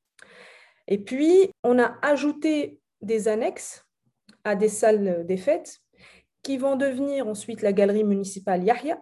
Et 0.88 0.98
puis, 0.98 1.52
on 1.64 1.78
a 1.78 2.00
ajouté 2.02 2.82
des 3.02 3.28
annexes 3.28 3.86
à 4.44 4.56
des 4.56 4.70
salles 4.70 5.24
des 5.28 5.38
fêtes 5.38 5.78
qui 6.42 6.58
vont 6.58 6.76
devenir 6.76 7.28
ensuite 7.28 7.62
la 7.62 7.74
galerie 7.74 8.04
municipale 8.04 8.64
Yahya. 8.64 9.00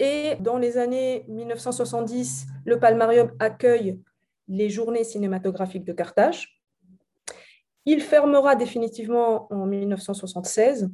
Et 0.00 0.34
dans 0.40 0.58
les 0.58 0.76
années 0.76 1.24
1970, 1.28 2.46
le 2.64 2.80
Palmarium 2.80 3.30
accueille 3.38 4.00
les 4.48 4.70
journées 4.70 5.04
cinématographiques 5.04 5.84
de 5.84 5.92
Carthage. 5.92 6.59
Il 7.86 8.00
fermera 8.00 8.56
définitivement 8.56 9.52
en 9.52 9.66
1976 9.66 10.90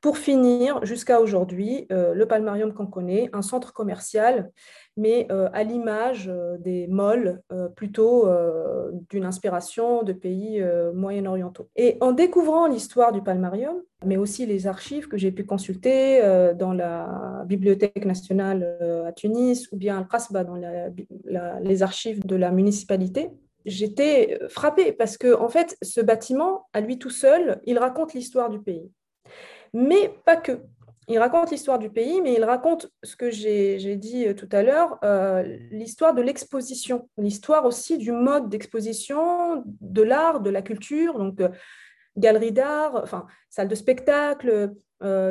pour 0.00 0.18
finir 0.18 0.84
jusqu'à 0.84 1.20
aujourd'hui 1.20 1.86
euh, 1.90 2.14
le 2.14 2.26
Palmarium 2.26 2.72
qu'on 2.72 2.86
connaît, 2.86 3.30
un 3.32 3.42
centre 3.42 3.72
commercial, 3.72 4.50
mais 4.96 5.26
euh, 5.30 5.48
à 5.52 5.64
l'image 5.64 6.28
euh, 6.28 6.56
des 6.58 6.86
malls, 6.86 7.40
plutôt 7.76 8.28
d'une 9.10 9.24
inspiration 9.24 10.02
de 10.02 10.12
pays 10.12 10.62
moyen-orientaux. 10.94 11.68
Et 11.76 11.96
en 12.00 12.12
découvrant 12.12 12.66
l'histoire 12.66 13.12
du 13.12 13.22
Palmarium, 13.22 13.76
mais 14.04 14.16
aussi 14.16 14.46
les 14.46 14.66
archives 14.66 15.08
que 15.08 15.16
j'ai 15.16 15.32
pu 15.32 15.44
consulter 15.44 16.20
dans 16.58 16.72
la 16.72 17.44
Bibliothèque 17.46 18.04
nationale 18.04 18.78
à 19.06 19.12
Tunis 19.12 19.70
ou 19.72 19.76
bien 19.76 19.98
Al-Qasba 19.98 20.44
dans 20.44 20.56
les 20.56 21.82
archives 21.82 22.24
de 22.26 22.36
la 22.36 22.50
municipalité, 22.50 23.30
j'étais 23.64 24.38
euh, 24.40 24.48
frappée 24.48 24.92
parce 24.92 25.16
que, 25.16 25.34
en 25.34 25.48
fait, 25.48 25.76
ce 25.82 26.00
bâtiment, 26.00 26.68
à 26.72 26.80
lui 26.80 26.98
tout 26.98 27.10
seul, 27.10 27.60
il 27.64 27.78
raconte 27.78 28.14
l'histoire 28.14 28.50
du 28.50 28.60
pays. 28.60 28.90
Mais 29.72 30.14
pas 30.24 30.36
que. 30.36 30.60
Il 31.06 31.18
raconte 31.18 31.50
l'histoire 31.50 31.78
du 31.78 31.90
pays, 31.90 32.22
mais 32.22 32.32
il 32.32 32.44
raconte 32.44 32.90
ce 33.02 33.14
que 33.14 33.30
j'ai 33.30 33.96
dit 33.96 34.26
euh, 34.26 34.34
tout 34.34 34.48
à 34.52 34.62
l'heure, 34.62 34.98
euh, 35.04 35.42
l'histoire 35.70 36.14
de 36.14 36.22
l'exposition, 36.22 37.10
l'histoire 37.18 37.66
aussi 37.66 37.98
du 37.98 38.10
mode 38.10 38.48
d'exposition, 38.48 39.62
de 39.66 40.02
l'art, 40.02 40.40
de 40.40 40.48
la 40.48 40.62
culture, 40.62 41.18
donc 41.18 41.42
galerie 42.16 42.52
d'art, 42.52 43.00
enfin 43.02 43.26
salle 43.50 43.68
de 43.68 43.74
spectacle, 43.74 44.72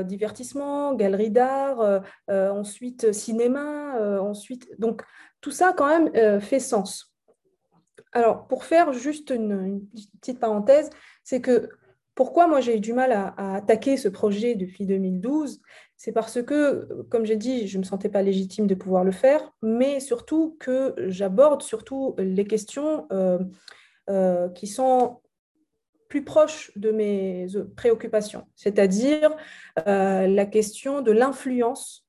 divertissement, 0.04 0.94
galerie 0.94 1.32
d'art, 1.32 2.02
ensuite 2.28 3.12
cinéma, 3.14 4.20
ensuite 4.20 4.70
donc 4.80 5.02
tout 5.42 5.50
ça 5.50 5.74
quand 5.76 5.88
même 5.88 6.42
fait 6.42 6.60
sens. 6.60 7.13
Alors, 8.14 8.48
pour 8.48 8.64
faire 8.64 8.94
juste 8.94 9.32
une, 9.32 9.86
petite 10.22 10.40
parenthèse, 10.40 10.90
c'est 11.24 11.42
que 11.42 11.70
pourquoi 12.16 12.48
moi 12.48 12.62
j'ai 12.62 12.78
eu 12.78 12.80
du 12.80 12.94
mal 12.94 13.12
à, 13.12 13.56
attaquer 13.56 13.98
ce 13.98 14.08
projet 14.08 14.54
depuis 14.54 14.86
2012 14.86 15.60
C'est 15.98 16.12
parce 16.12 16.42
que, 16.44 16.88
comme 17.10 17.26
j'ai 17.26 17.36
dit, 17.36 17.68
je 17.68 17.78
ne 17.78 17.84
me 17.84 17.86
sentais 17.86 18.10
pas 18.10 18.22
légitime 18.22 18.68
de 18.68 18.76
pouvoir 18.76 19.04
le 19.04 19.12
faire, 19.12 19.52
mais 19.64 20.00
surtout 20.00 20.56
que 20.60 20.94
j'aborde 21.08 21.64
surtout 21.64 22.14
les 22.20 22.46
questions 22.46 23.08
euh, 23.12 23.40
euh, 24.10 24.48
qui 24.50 24.68
sont 24.68 25.22
plus 26.08 26.24
proches 26.24 26.72
de 26.76 26.92
mes 26.92 27.48
préoccupations, 27.76 28.46
c'est-à-dire 28.56 29.36
euh, 29.88 30.28
la 30.28 30.46
question 30.46 31.02
de 31.02 31.12
l'influence 31.12 32.06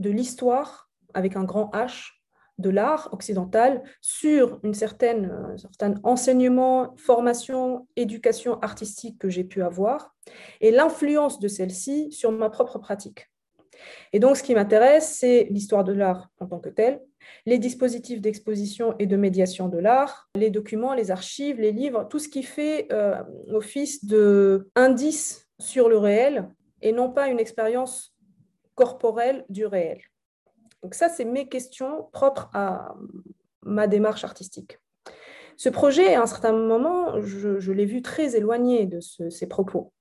de 0.00 0.10
l'histoire 0.10 0.90
avec 1.12 1.36
un 1.36 1.44
grand 1.44 1.70
H 1.72 2.13
de 2.58 2.70
l'art 2.70 3.08
occidental 3.12 3.82
sur 4.00 4.60
une 4.62 4.74
certaine, 4.74 5.30
un 5.52 5.56
certain 5.56 5.94
enseignement, 6.02 6.94
formation, 6.96 7.86
éducation 7.96 8.60
artistique 8.60 9.18
que 9.18 9.28
j'ai 9.28 9.44
pu 9.44 9.62
avoir 9.62 10.14
et 10.60 10.70
l'influence 10.70 11.40
de 11.40 11.48
celle-ci 11.48 12.12
sur 12.12 12.30
ma 12.32 12.50
propre 12.50 12.78
pratique. 12.78 13.30
Et 14.12 14.20
donc, 14.20 14.36
ce 14.36 14.42
qui 14.42 14.54
m'intéresse, 14.54 15.16
c'est 15.18 15.48
l'histoire 15.50 15.84
de 15.84 15.92
l'art 15.92 16.30
en 16.38 16.46
tant 16.46 16.60
que 16.60 16.68
tel, 16.68 17.00
les 17.46 17.58
dispositifs 17.58 18.20
d'exposition 18.20 18.94
et 18.98 19.06
de 19.06 19.16
médiation 19.16 19.68
de 19.68 19.78
l'art, 19.78 20.28
les 20.36 20.50
documents, 20.50 20.94
les 20.94 21.10
archives, 21.10 21.60
les 21.60 21.72
livres, 21.72 22.06
tout 22.08 22.18
ce 22.18 22.28
qui 22.28 22.42
fait 22.42 22.86
euh, 22.92 23.22
office 23.52 24.04
d'indice 24.04 25.48
sur 25.58 25.88
le 25.88 25.98
réel 25.98 26.48
et 26.82 26.92
non 26.92 27.10
pas 27.10 27.28
une 27.28 27.40
expérience 27.40 28.14
corporelle 28.74 29.44
du 29.48 29.66
réel. 29.66 30.00
Donc 30.84 30.94
ça, 30.94 31.08
c'est 31.08 31.24
mes 31.24 31.48
questions 31.48 32.10
propres 32.12 32.50
à 32.52 32.94
ma 33.62 33.86
démarche 33.86 34.22
artistique. 34.22 34.78
Ce 35.56 35.70
projet, 35.70 36.14
à 36.14 36.20
un 36.20 36.26
certain 36.26 36.52
moment, 36.52 37.22
je, 37.22 37.72
l'ai 37.72 37.86
vu 37.86 38.02
très 38.02 38.36
éloigné 38.36 38.84
de 38.84 39.00
ces 39.00 39.46
propos. 39.46 39.94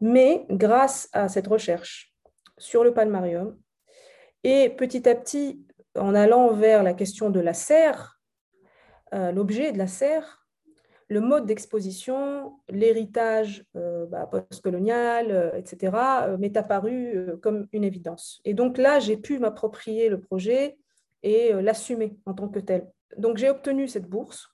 Mais 0.00 0.46
grâce 0.50 1.08
à 1.12 1.28
cette 1.28 1.48
recherche 1.48 2.14
sur 2.58 2.84
le 2.84 2.94
palmarium, 2.94 3.58
et 4.44 4.70
petit 4.70 5.08
à 5.08 5.16
petit, 5.16 5.66
en 5.96 6.14
allant 6.14 6.52
vers 6.52 6.84
la 6.84 6.94
question 6.94 7.28
de 7.28 7.40
la 7.40 7.52
serre, 7.52 8.20
euh, 9.14 9.32
l'objet 9.32 9.72
de 9.72 9.78
la 9.78 9.88
serre, 9.88 10.46
le 11.08 11.20
mode 11.20 11.46
d'exposition, 11.46 12.58
l'héritage 12.68 13.64
euh, 13.76 14.06
bah, 14.06 14.26
postcolonial, 14.26 15.30
euh, 15.30 15.56
etc., 15.56 15.92
euh, 16.24 16.36
m'est 16.36 16.56
apparu 16.56 17.28
comme 17.42 17.66
une 17.72 17.84
évidence. 17.84 18.40
Et 18.44 18.54
donc 18.54 18.76
là, 18.76 18.98
j'ai 18.98 19.16
pu 19.16 19.38
m'approprier 19.38 20.10
le 20.10 20.20
projet 20.20 20.78
et 21.22 21.52
l'assumer 21.52 22.16
en 22.26 22.34
tant 22.34 22.48
que 22.48 22.60
tel. 22.60 22.86
Donc 23.16 23.38
j'ai 23.38 23.50
obtenu 23.50 23.88
cette 23.88 24.08
bourse, 24.08 24.50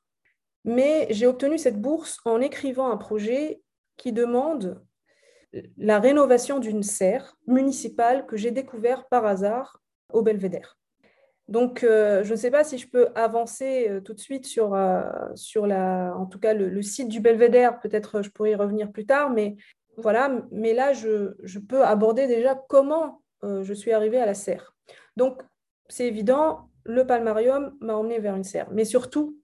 mais 0.65 1.07
j'ai 1.11 1.27
obtenu 1.27 1.59
cette 1.59 1.81
bourse 1.81 2.21
en 2.25 2.41
écrivant 2.41 2.91
un 2.91 2.97
projet 2.97 3.61
qui 3.97 4.13
demande 4.13 4.83
la 5.77 6.01
rénovation 6.01 6.61
d'une 6.61 6.83
serre 6.83 7.37
municipale 7.47 8.25
que 8.27 8.37
j'ai 8.37 8.51
découvert 8.51 9.07
par 9.09 9.27
hasard 9.27 9.83
au 10.13 10.23
Belvédère. 10.23 10.79
Donc, 11.49 11.85
euh, 11.85 12.25
je 12.25 12.31
ne 12.33 12.37
sais 12.37 12.51
pas 12.51 12.65
si 12.65 12.79
je 12.79 12.89
peux 12.89 13.09
avancer 13.15 13.89
euh, 13.89 14.01
tout 14.01 14.15
de 14.15 14.21
suite 14.21 14.47
sur, 14.47 14.75
euh, 14.75 15.03
sur 15.35 15.67
la, 15.67 16.15
en 16.17 16.25
tout 16.25 16.39
cas 16.39 16.55
le, 16.55 16.83
site 16.83 17.09
du 17.09 17.21
Belvédère. 17.21 17.81
Peut-être 17.81 18.23
je 18.23 18.31
pourrais 18.31 18.53
y 18.53 18.55
revenir 18.55 18.91
plus 18.91 19.05
tard, 19.05 19.31
mais 19.31 19.57
voilà. 19.99 20.33
Mais 20.51 20.73
là, 20.73 20.93
je, 20.95 21.35
je 21.43 21.59
peux 21.59 21.85
aborder 21.85 22.27
déjà 22.27 22.55
comment 22.69 23.21
je 23.43 23.75
suis 23.75 23.93
arrivée 23.93 24.19
à 24.19 24.25
la 24.25 24.33
serre. 24.33 24.75
Donc, 25.19 25.43
c'est 25.91 26.07
évident, 26.07 26.71
le 26.85 27.07
palmarium 27.07 27.77
m'a 27.81 27.95
emmené 27.95 28.19
vers 28.19 28.37
une 28.37 28.45
serre, 28.45 28.69
mais 28.73 28.87
surtout 28.87 29.37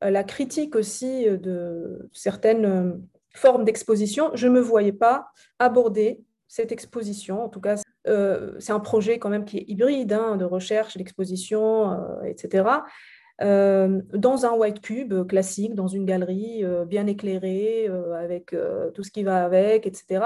la 0.00 0.22
critique 0.22 0.76
aussi 0.76 1.24
de 1.24 2.08
certaines 2.12 3.02
formes 3.34 3.64
d'exposition. 3.64 4.30
Je 4.34 4.46
ne 4.46 4.52
me 4.52 4.60
voyais 4.60 4.92
pas 4.92 5.32
aborder 5.58 6.22
cette 6.50 6.72
exposition, 6.72 7.44
en 7.44 7.48
tout 7.48 7.60
cas 7.60 7.76
euh, 8.08 8.56
c'est 8.58 8.72
un 8.72 8.80
projet 8.80 9.20
quand 9.20 9.28
même 9.28 9.44
qui 9.44 9.58
est 9.58 9.64
hybride, 9.68 10.12
hein, 10.12 10.34
de 10.34 10.44
recherche, 10.44 10.96
d'exposition, 10.96 11.92
euh, 11.92 12.22
etc. 12.24 12.64
dans 13.40 14.44
un 14.44 14.52
white 14.52 14.80
cube 14.80 15.26
classique, 15.28 15.74
dans 15.74 15.86
une 15.86 16.04
galerie 16.04 16.62
bien 16.86 17.06
éclairée, 17.06 17.88
avec 18.14 18.54
tout 18.94 19.02
ce 19.02 19.10
qui 19.10 19.22
va 19.22 19.44
avec, 19.44 19.86
etc. 19.86 20.24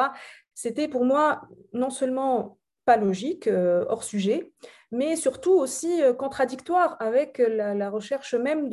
C'était 0.54 0.88
pour 0.88 1.04
moi 1.04 1.43
non 1.73 1.90
seulement 1.90 2.59
pas 2.87 2.97
logique, 2.97 3.49
hors 3.88 4.02
sujet, 4.02 4.50
mais 4.90 5.14
surtout 5.14 5.52
aussi 5.52 6.02
contradictoire 6.19 6.97
avec 6.99 7.38
la, 7.38 7.88
recherche 7.88 8.35
même 8.35 8.69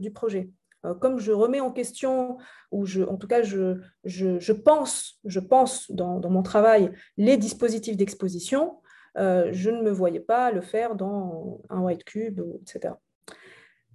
du 0.00 0.10
projet. 0.10 0.48
Euh, 0.84 0.94
comme 0.94 1.18
je 1.18 1.32
remets 1.32 1.60
en 1.60 1.70
question, 1.70 2.38
ou 2.70 2.84
en 3.08 3.16
tout 3.16 3.28
cas 3.28 3.42
je, 3.42 3.78
je, 4.04 4.52
pense, 4.52 5.20
je 5.24 5.40
pense 5.40 5.90
dans, 5.90 6.20
mon 6.28 6.42
travail 6.42 6.92
les 7.16 7.36
dispositifs 7.36 7.96
d'exposition, 7.96 8.80
euh, 9.18 9.50
je 9.52 9.70
ne 9.70 9.82
me 9.82 9.90
voyais 9.90 10.20
pas 10.20 10.50
le 10.50 10.60
faire 10.60 10.94
dans 10.94 11.60
un 11.68 11.80
white 11.80 12.04
cube, 12.04 12.40
etc. 12.62 12.94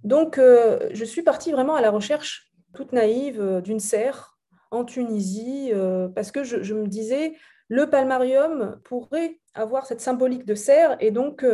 Donc 0.04 0.38
euh, 0.38 0.88
je 0.92 1.04
suis 1.04 1.22
partie 1.22 1.52
vraiment 1.52 1.74
à 1.74 1.80
la 1.80 1.90
recherche 1.90 2.52
toute 2.74 2.92
naïve 2.92 3.60
d'une 3.62 3.80
serre 3.80 4.38
en 4.70 4.84
Tunisie, 4.84 5.72
parce 6.14 6.30
que 6.30 6.44
je, 6.44 6.74
me 6.74 6.86
disais, 6.86 7.34
le 7.68 7.88
palmarium 7.88 8.78
pourrait 8.84 9.40
avoir 9.54 9.86
cette 9.86 10.02
symbolique 10.02 10.44
de 10.44 10.54
serre, 10.54 10.98
et 11.00 11.10
donc 11.10 11.44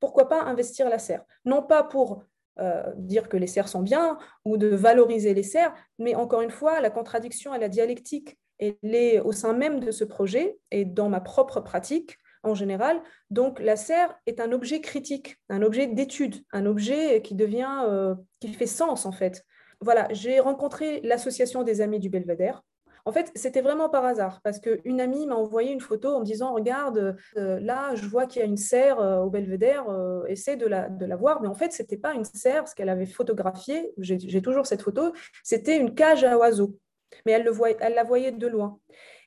pourquoi 0.00 0.28
pas 0.28 0.42
investir 0.42 0.90
la 0.90 0.98
serre? 0.98 1.24
Non 1.44 1.62
pas 1.62 1.84
pour 1.84 2.24
euh, 2.60 2.92
dire 2.96 3.28
que 3.28 3.36
les 3.36 3.46
serres 3.46 3.68
sont 3.68 3.82
bien 3.82 4.18
ou 4.44 4.56
de 4.56 4.68
valoriser 4.68 5.34
les 5.34 5.42
serres, 5.42 5.74
mais 5.98 6.14
encore 6.14 6.42
une 6.42 6.50
fois, 6.50 6.80
la 6.80 6.90
contradiction 6.90 7.54
et 7.54 7.58
la 7.58 7.68
dialectique, 7.68 8.38
elle 8.58 8.76
est 8.82 9.20
au 9.20 9.32
sein 9.32 9.52
même 9.52 9.80
de 9.80 9.90
ce 9.90 10.04
projet 10.04 10.58
et 10.70 10.84
dans 10.84 11.08
ma 11.08 11.20
propre 11.20 11.60
pratique 11.60 12.18
en 12.44 12.54
général. 12.54 13.00
Donc 13.30 13.58
la 13.58 13.76
serre 13.76 14.14
est 14.26 14.38
un 14.40 14.52
objet 14.52 14.80
critique, 14.80 15.38
un 15.48 15.62
objet 15.62 15.86
d'étude, 15.86 16.44
un 16.52 16.66
objet 16.66 17.22
qui 17.22 17.34
devient, 17.34 17.84
euh, 17.88 18.14
qui 18.40 18.52
fait 18.52 18.66
sens 18.66 19.06
en 19.06 19.12
fait. 19.12 19.44
Voilà, 19.80 20.08
j'ai 20.12 20.38
rencontré 20.40 21.00
l'association 21.02 21.62
des 21.62 21.80
amis 21.80 21.98
du 21.98 22.08
Belvédère 22.08 22.62
en 23.06 23.12
fait, 23.12 23.30
c'était 23.34 23.60
vraiment 23.60 23.90
par 23.90 24.04
hasard, 24.04 24.40
parce 24.42 24.58
qu'une 24.58 25.00
amie 25.00 25.26
m'a 25.26 25.34
envoyé 25.34 25.72
une 25.72 25.80
photo 25.80 26.14
en 26.14 26.20
me 26.20 26.24
disant, 26.24 26.54
regarde, 26.54 27.16
euh, 27.36 27.60
là, 27.60 27.94
je 27.94 28.06
vois 28.06 28.26
qu'il 28.26 28.40
y 28.40 28.42
a 28.42 28.46
une 28.46 28.56
serre 28.56 28.98
euh, 28.98 29.20
au 29.20 29.28
belvédère, 29.28 29.90
euh, 29.90 30.24
essaie 30.26 30.56
de 30.56 30.66
la, 30.66 30.88
voir. 31.16 31.42
Mais 31.42 31.48
en 31.48 31.54
fait, 31.54 31.72
ce 31.72 31.82
n'était 31.82 31.98
pas 31.98 32.14
une 32.14 32.24
serre, 32.24 32.66
ce 32.66 32.74
qu'elle 32.74 32.88
avait 32.88 33.06
photographié, 33.06 33.92
j'ai 33.98 34.40
toujours 34.40 34.66
cette 34.66 34.82
photo, 34.82 35.12
c'était 35.42 35.76
une 35.78 35.94
cage 35.94 36.24
à 36.24 36.38
oiseaux. 36.38 36.78
Mais 37.26 37.32
elle 37.32 37.94
la 37.94 38.04
voyait 38.04 38.32
de 38.32 38.46
loin. 38.46 38.78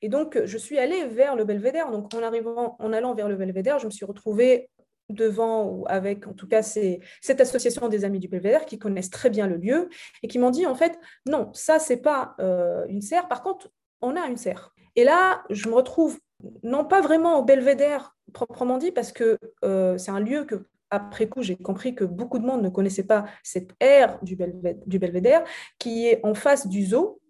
Et 0.01 0.09
donc, 0.09 0.41
je 0.43 0.57
suis 0.57 0.77
allée 0.77 1.05
vers 1.05 1.35
le 1.35 1.45
belvédère. 1.45 1.91
Donc, 1.91 2.13
en, 2.13 2.21
arrivant, 2.21 2.75
en 2.79 2.93
allant 2.93 3.13
vers 3.13 3.29
le 3.29 3.35
belvédère, 3.35 3.79
je 3.79 3.85
me 3.85 3.91
suis 3.91 4.05
retrouvée 4.05 4.69
devant 5.09 5.65
ou 5.65 5.85
avec, 5.87 6.27
en 6.27 6.33
tout 6.33 6.47
cas, 6.47 6.61
c'est 6.61 6.99
cette 7.21 7.41
association 7.41 7.87
des 7.87 8.05
Amis 8.05 8.19
du 8.19 8.27
Belvédère 8.27 8.65
qui 8.65 8.77
connaissent 8.77 9.09
très 9.09 9.29
bien 9.29 9.47
le 9.47 9.57
lieu 9.57 9.89
et 10.23 10.27
qui 10.27 10.39
m'ont 10.39 10.49
dit, 10.49 10.65
en 10.65 10.75
fait, 10.75 10.99
non, 11.25 11.49
ça, 11.53 11.79
c'est 11.79 11.97
pas 12.01 12.35
euh, 12.39 12.85
une 12.87 13.01
serre. 13.01 13.27
Par 13.27 13.41
contre, 13.41 13.69
on 14.01 14.15
a 14.15 14.27
une 14.27 14.37
serre. 14.37 14.73
Et 14.95 15.03
là, 15.03 15.43
je 15.49 15.69
me 15.69 15.75
retrouve, 15.75 16.19
non 16.63 16.85
pas 16.85 17.01
vraiment 17.01 17.39
au 17.39 17.43
Belvédère 17.43 18.15
proprement 18.33 18.77
dit, 18.77 18.91
parce 18.91 19.11
que 19.11 19.37
euh, 19.63 19.97
c'est 19.97 20.11
un 20.11 20.19
lieu 20.19 20.43
que, 20.43 20.67
après 20.89 21.27
coup, 21.27 21.41
j'ai 21.41 21.55
compris 21.55 21.95
que 21.95 22.03
beaucoup 22.03 22.39
de 22.39 22.45
monde 22.45 22.61
ne 22.61 22.69
connaissait 22.69 23.05
pas 23.05 23.25
cette 23.43 23.71
aire 23.79 24.19
du, 24.21 24.35
Belvédère, 24.35 25.43
qui 25.79 26.07
est 26.07 26.19
en 26.23 26.33
face 26.33 26.67
du 26.67 26.85
zoo, 26.85 27.21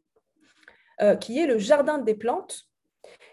euh, 1.02 1.16
qui 1.16 1.40
est 1.40 1.46
le 1.46 1.58
jardin 1.58 1.98
des 1.98 2.16
plantes, 2.16 2.68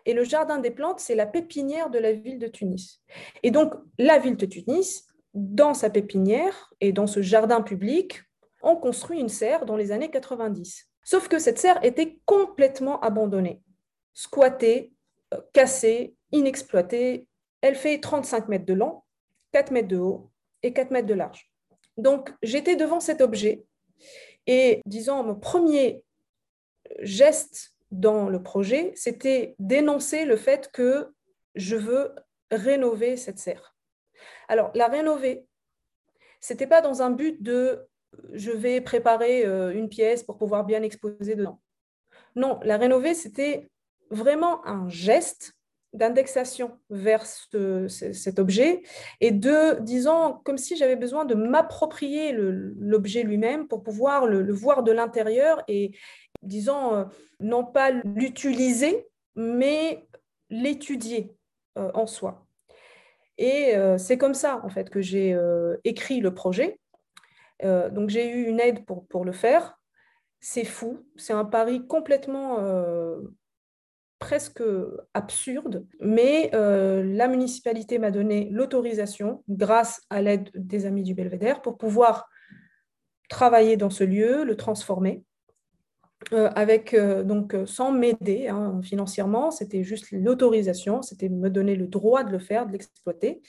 et 0.07 0.15
le 0.15 0.25
jardin 0.25 0.59
des 0.59 0.71
plantes, 0.71 1.01
c'est 1.01 1.15
la 1.15 1.27
pépinière 1.27 1.91
de 1.91 1.99
la 1.99 2.13
ville 2.13 2.39
de 2.39 2.47
Tunis. 2.47 3.03
Et 3.43 3.51
donc, 3.51 3.75
la 3.99 4.19
ville 4.19 4.37
de 4.37 4.47
Tunis, 4.47 5.07
dans 5.33 5.75
sa 5.75 5.91
pépinière 5.91 6.73
et 6.81 6.93
dans 6.93 7.07
ce 7.07 7.23
jardin 7.23 7.63
public, 7.63 8.23
on 8.63 8.77
construit 8.77 9.21
une 9.21 9.29
serre 9.29 9.67
dans 9.67 9.77
les 9.77 9.93
années 9.93 10.11
90. 10.11 10.89
Sauf 11.03 11.29
que 11.29 11.39
cette 11.39 11.59
serre 11.59 11.85
était 11.85 12.19
complètement 12.25 13.01
abandonnée, 13.01 13.63
squattée, 14.15 14.93
euh, 15.35 15.41
cassée, 15.53 16.15
inexploitée. 16.33 17.29
Elle 17.61 17.75
fait 17.75 18.01
35 18.01 18.49
mètres 18.49 18.65
de 18.65 18.75
long, 18.75 19.03
4 19.53 19.71
mètres 19.71 19.89
de 19.89 19.99
haut 19.99 20.31
et 20.63 20.73
4 20.73 20.91
mètres 20.91 21.07
de 21.07 21.15
large. 21.15 21.51
Donc, 21.97 22.33
j'étais 22.43 22.77
devant 22.77 23.01
cet 23.01 23.21
objet 23.21 23.65
et, 24.47 24.81
disons, 24.87 25.23
mon 25.23 25.35
premier 25.35 26.05
geste 27.01 27.74
dans 28.01 28.29
le 28.29 28.43
projet, 28.43 28.93
c'était 28.95 29.55
d'énoncer 29.59 30.25
le 30.25 30.37
fait 30.37 30.71
que 30.73 31.13
je 31.55 31.77
veux 31.77 32.15
rénover 32.51 33.17
cette 33.17 33.39
serre. 33.39 33.77
Alors, 34.49 34.71
la 34.75 34.89
rénover, 34.89 35.47
c'était 36.41 36.67
pas 36.67 36.81
dans 36.81 37.03
un 37.03 37.11
but 37.11 37.43
de 37.43 37.87
je 38.33 38.53
vais 38.53 38.81
préparer 38.81 39.45
euh, 39.45 39.73
une 39.73 39.89
pièce 39.89 40.23
pour 40.23 40.39
pouvoir 40.39 40.65
bien 40.65 40.83
exposer 40.83 41.35
dedans. 41.35 41.61
Non, 42.37 42.61
la 42.63 42.77
rénover, 42.77 43.15
c'était 43.15 43.69
vraiment 44.11 44.65
un 44.67 44.89
geste 44.89 45.55
d'indexation 45.95 46.79
vers 46.91 47.25
cet 47.25 48.39
objet 48.41 48.83
et 49.21 49.31
de, 49.31 49.81
disons, 49.81 50.41
comme 50.45 50.59
si 50.59 50.77
j'avais 50.77 50.97
besoin 50.97 51.25
de 51.25 51.37
m'approprier 51.37 52.33
l'objet 52.33 53.23
lui-même 53.23 53.69
pour 53.69 53.85
pouvoir 53.85 54.27
le, 54.27 54.53
voir 54.53 54.83
de 54.83 54.91
l'intérieur 54.91 55.63
et, 55.69 55.93
disons, 56.45 56.95
euh, 56.95 57.05
non 57.41 57.65
pas 57.65 57.91
l'utiliser, 57.91 59.07
mais 59.35 60.07
l'étudier 60.51 61.35
euh, 61.79 61.91
en 61.95 62.07
soi. 62.07 62.47
Et 63.37 63.77
euh, 63.77 63.99
c'est 63.99 64.19
comme 64.19 64.35
ça, 64.35 64.61
en 64.65 64.69
fait, 64.69 64.91
que 64.91 65.03
j'ai 65.03 65.37
écrit 65.85 66.21
le 66.21 66.35
projet. 66.35 66.79
donc, 67.63 68.11
j'ai 68.11 68.29
eu 68.29 68.47
une 68.47 68.61
aide 68.61 68.85
pour, 68.85 69.07
pour 69.07 69.25
le 69.25 69.33
faire. 69.33 69.79
C'est 70.41 70.65
fou, 70.65 71.07
c'est 71.17 71.33
un 71.33 71.45
pari 71.45 71.87
complètement 71.87 72.59
presque 74.19 74.63
absurde, 75.15 75.87
mais 76.01 76.51
la 76.53 77.27
municipalité 77.29 77.99
m'a 77.99 78.11
donné 78.11 78.49
l'autorisation, 78.51 79.43
grâce 79.49 80.03
à 80.11 80.21
l'aide 80.21 80.51
des 80.55 80.87
amis 80.87 81.03
du 81.03 81.15
Belvédère, 81.15 81.63
pour 81.63 81.79
pouvoir 81.79 82.29
travailler 83.29 83.77
dans 83.77 83.91
ce 83.91 84.05
lieu, 84.05 84.45
le 84.45 84.57
transformer. 84.57 85.25
Euh, 86.33 86.51
avec 86.55 86.95
euh, 86.95 87.23
donc 87.23 87.55
euh, 87.55 87.67
sans 87.67 87.93
m'aider 87.93 88.49
hein, 88.49 88.81
financièrement, 88.83 89.51
c'était 89.51 89.83
juste 89.83 90.11
l'autorisation, 90.11 91.03
c'était 91.03 91.29
me 91.29 91.51
donner 91.51 91.77
le 91.77 91.87
droit 91.87 92.25
de 92.25 92.31
le 92.31 92.39
faire, 92.39 92.67
de 92.67 92.73
l'exploiter. 92.73 93.43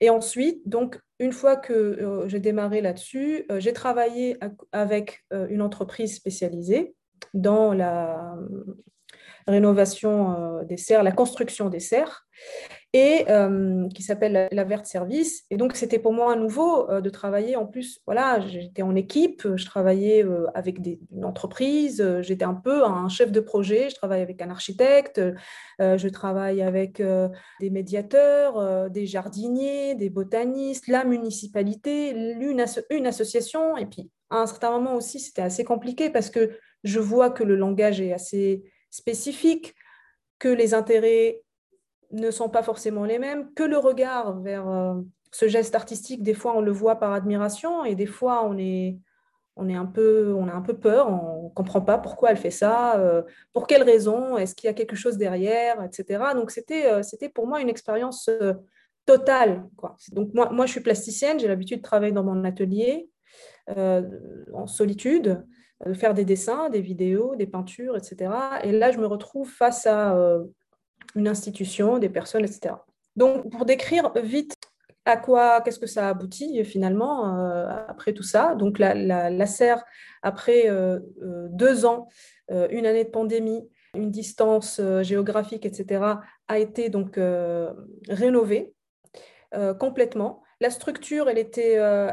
Et 0.00 0.08
ensuite, 0.10 0.66
donc 0.68 1.00
une 1.18 1.32
fois 1.32 1.56
que 1.56 2.24
j'ai 2.26 2.40
démarré 2.40 2.80
là-dessus, 2.80 3.46
j'ai 3.58 3.72
travaillé 3.72 4.36
avec 4.72 5.24
une 5.30 5.62
entreprise 5.62 6.16
spécialisée 6.16 6.96
dans 7.34 7.72
la 7.72 8.34
rénovation 9.46 10.64
des 10.64 10.76
serres, 10.76 11.04
la 11.04 11.12
construction 11.12 11.68
des 11.68 11.78
serres 11.78 12.26
et 12.94 13.24
euh, 13.30 13.88
qui 13.88 14.02
s'appelle 14.02 14.48
la 14.52 14.64
Verte 14.64 14.84
Service. 14.84 15.44
Et 15.50 15.56
donc, 15.56 15.76
c'était 15.76 15.98
pour 15.98 16.12
moi 16.12 16.34
à 16.34 16.36
nouveau 16.36 16.90
euh, 16.90 17.00
de 17.00 17.08
travailler 17.08 17.56
en 17.56 17.66
plus. 17.66 18.00
Voilà, 18.06 18.40
j'étais 18.40 18.82
en 18.82 18.94
équipe, 18.94 19.48
je 19.56 19.64
travaillais 19.64 20.24
euh, 20.24 20.46
avec 20.54 20.82
des, 20.82 21.00
une 21.10 21.24
entreprise, 21.24 22.04
j'étais 22.20 22.44
un 22.44 22.54
peu 22.54 22.84
un 22.84 23.08
chef 23.08 23.32
de 23.32 23.40
projet, 23.40 23.88
je 23.88 23.94
travaille 23.94 24.20
avec 24.20 24.42
un 24.42 24.50
architecte, 24.50 25.20
je 25.78 26.08
travaille 26.08 26.62
avec 26.62 27.02
des 27.60 27.70
médiateurs, 27.70 28.90
des 28.90 29.06
jardiniers, 29.06 29.94
des 29.94 30.10
botanistes, 30.10 30.86
la 30.88 31.04
municipalité, 31.04 32.10
une, 32.10 32.66
une 32.90 33.06
association. 33.06 33.76
Et 33.76 33.86
puis, 33.86 34.10
à 34.30 34.42
un 34.42 34.46
certain 34.46 34.70
moment 34.70 34.94
aussi, 34.94 35.18
c'était 35.18 35.42
assez 35.42 35.64
compliqué 35.64 36.10
parce 36.10 36.30
que 36.30 36.50
je 36.84 37.00
vois 37.00 37.30
que 37.30 37.44
le 37.44 37.56
langage 37.56 38.00
est 38.00 38.12
assez 38.12 38.62
spécifique, 38.90 39.74
que 40.38 40.48
les 40.48 40.74
intérêts 40.74 41.42
ne 42.12 42.30
sont 42.30 42.48
pas 42.48 42.62
forcément 42.62 43.04
les 43.04 43.18
mêmes, 43.18 43.52
que 43.54 43.62
le 43.62 43.78
regard 43.78 44.38
vers 44.40 44.68
euh, 44.68 44.94
ce 45.32 45.48
geste 45.48 45.74
artistique, 45.74 46.22
des 46.22 46.34
fois 46.34 46.56
on 46.56 46.60
le 46.60 46.70
voit 46.70 46.96
par 46.96 47.12
admiration 47.12 47.84
et 47.84 47.94
des 47.94 48.06
fois 48.06 48.44
on 48.44 48.56
est, 48.58 48.98
on 49.56 49.68
est 49.68 49.74
un 49.74 49.86
peu, 49.86 50.34
on 50.34 50.46
a 50.48 50.52
un 50.52 50.60
peu 50.60 50.78
peur, 50.78 51.08
on 51.08 51.44
ne 51.44 51.54
comprend 51.54 51.80
pas 51.80 51.98
pourquoi 51.98 52.30
elle 52.30 52.36
fait 52.36 52.50
ça, 52.50 52.98
euh, 52.98 53.22
pour 53.52 53.66
quelle 53.66 53.82
raison, 53.82 54.36
est-ce 54.36 54.54
qu'il 54.54 54.68
y 54.68 54.70
a 54.70 54.74
quelque 54.74 54.96
chose 54.96 55.16
derrière, 55.16 55.82
etc. 55.82 56.22
Donc 56.34 56.50
c'était, 56.50 56.86
euh, 56.86 57.02
c'était 57.02 57.28
pour 57.28 57.46
moi 57.46 57.60
une 57.60 57.68
expérience 57.70 58.28
totale. 59.06 59.64
Donc 60.12 60.32
moi, 60.34 60.50
moi 60.50 60.66
je 60.66 60.72
suis 60.72 60.80
plasticienne, 60.80 61.40
j'ai 61.40 61.48
l'habitude 61.48 61.78
de 61.78 61.82
travailler 61.82 62.12
dans 62.12 62.24
mon 62.24 62.44
atelier 62.44 63.08
en 63.68 64.66
solitude, 64.66 65.44
de 65.86 65.94
faire 65.94 66.14
des 66.14 66.24
dessins, 66.24 66.68
des 66.68 66.80
vidéos, 66.80 67.36
des 67.36 67.46
peintures, 67.46 67.96
etc. 67.96 68.30
Et 68.64 68.72
là 68.72 68.92
je 68.92 68.98
me 68.98 69.06
retrouve 69.06 69.48
face 69.48 69.86
à 69.86 70.14
une 71.14 71.28
institution, 71.28 71.98
des 71.98 72.08
personnes, 72.08 72.44
etc. 72.44 72.74
Donc, 73.16 73.50
pour 73.50 73.64
décrire 73.64 74.12
vite 74.22 74.56
à 75.04 75.16
quoi, 75.16 75.60
qu'est-ce 75.60 75.78
que 75.78 75.86
ça 75.86 76.08
aboutit 76.08 76.64
finalement 76.64 77.36
euh, 77.38 77.66
après 77.88 78.12
tout 78.12 78.22
ça. 78.22 78.54
Donc, 78.54 78.78
la, 78.78 79.46
serre, 79.46 79.82
après 80.22 80.68
euh, 80.68 81.00
euh, 81.22 81.48
deux 81.50 81.84
ans, 81.84 82.08
une 82.48 82.84
année 82.84 83.04
de 83.04 83.10
pandémie, 83.10 83.66
une 83.94 84.10
distance 84.10 84.78
géographique, 85.00 85.64
etc., 85.64 86.04
a 86.48 86.58
été 86.58 86.90
donc 86.90 87.18
rénovée 88.08 88.74
complètement. 89.78 90.42
La 90.62 90.70
structure, 90.70 91.28
elle 91.28 91.38
était, 91.38 91.76
euh, 91.76 92.08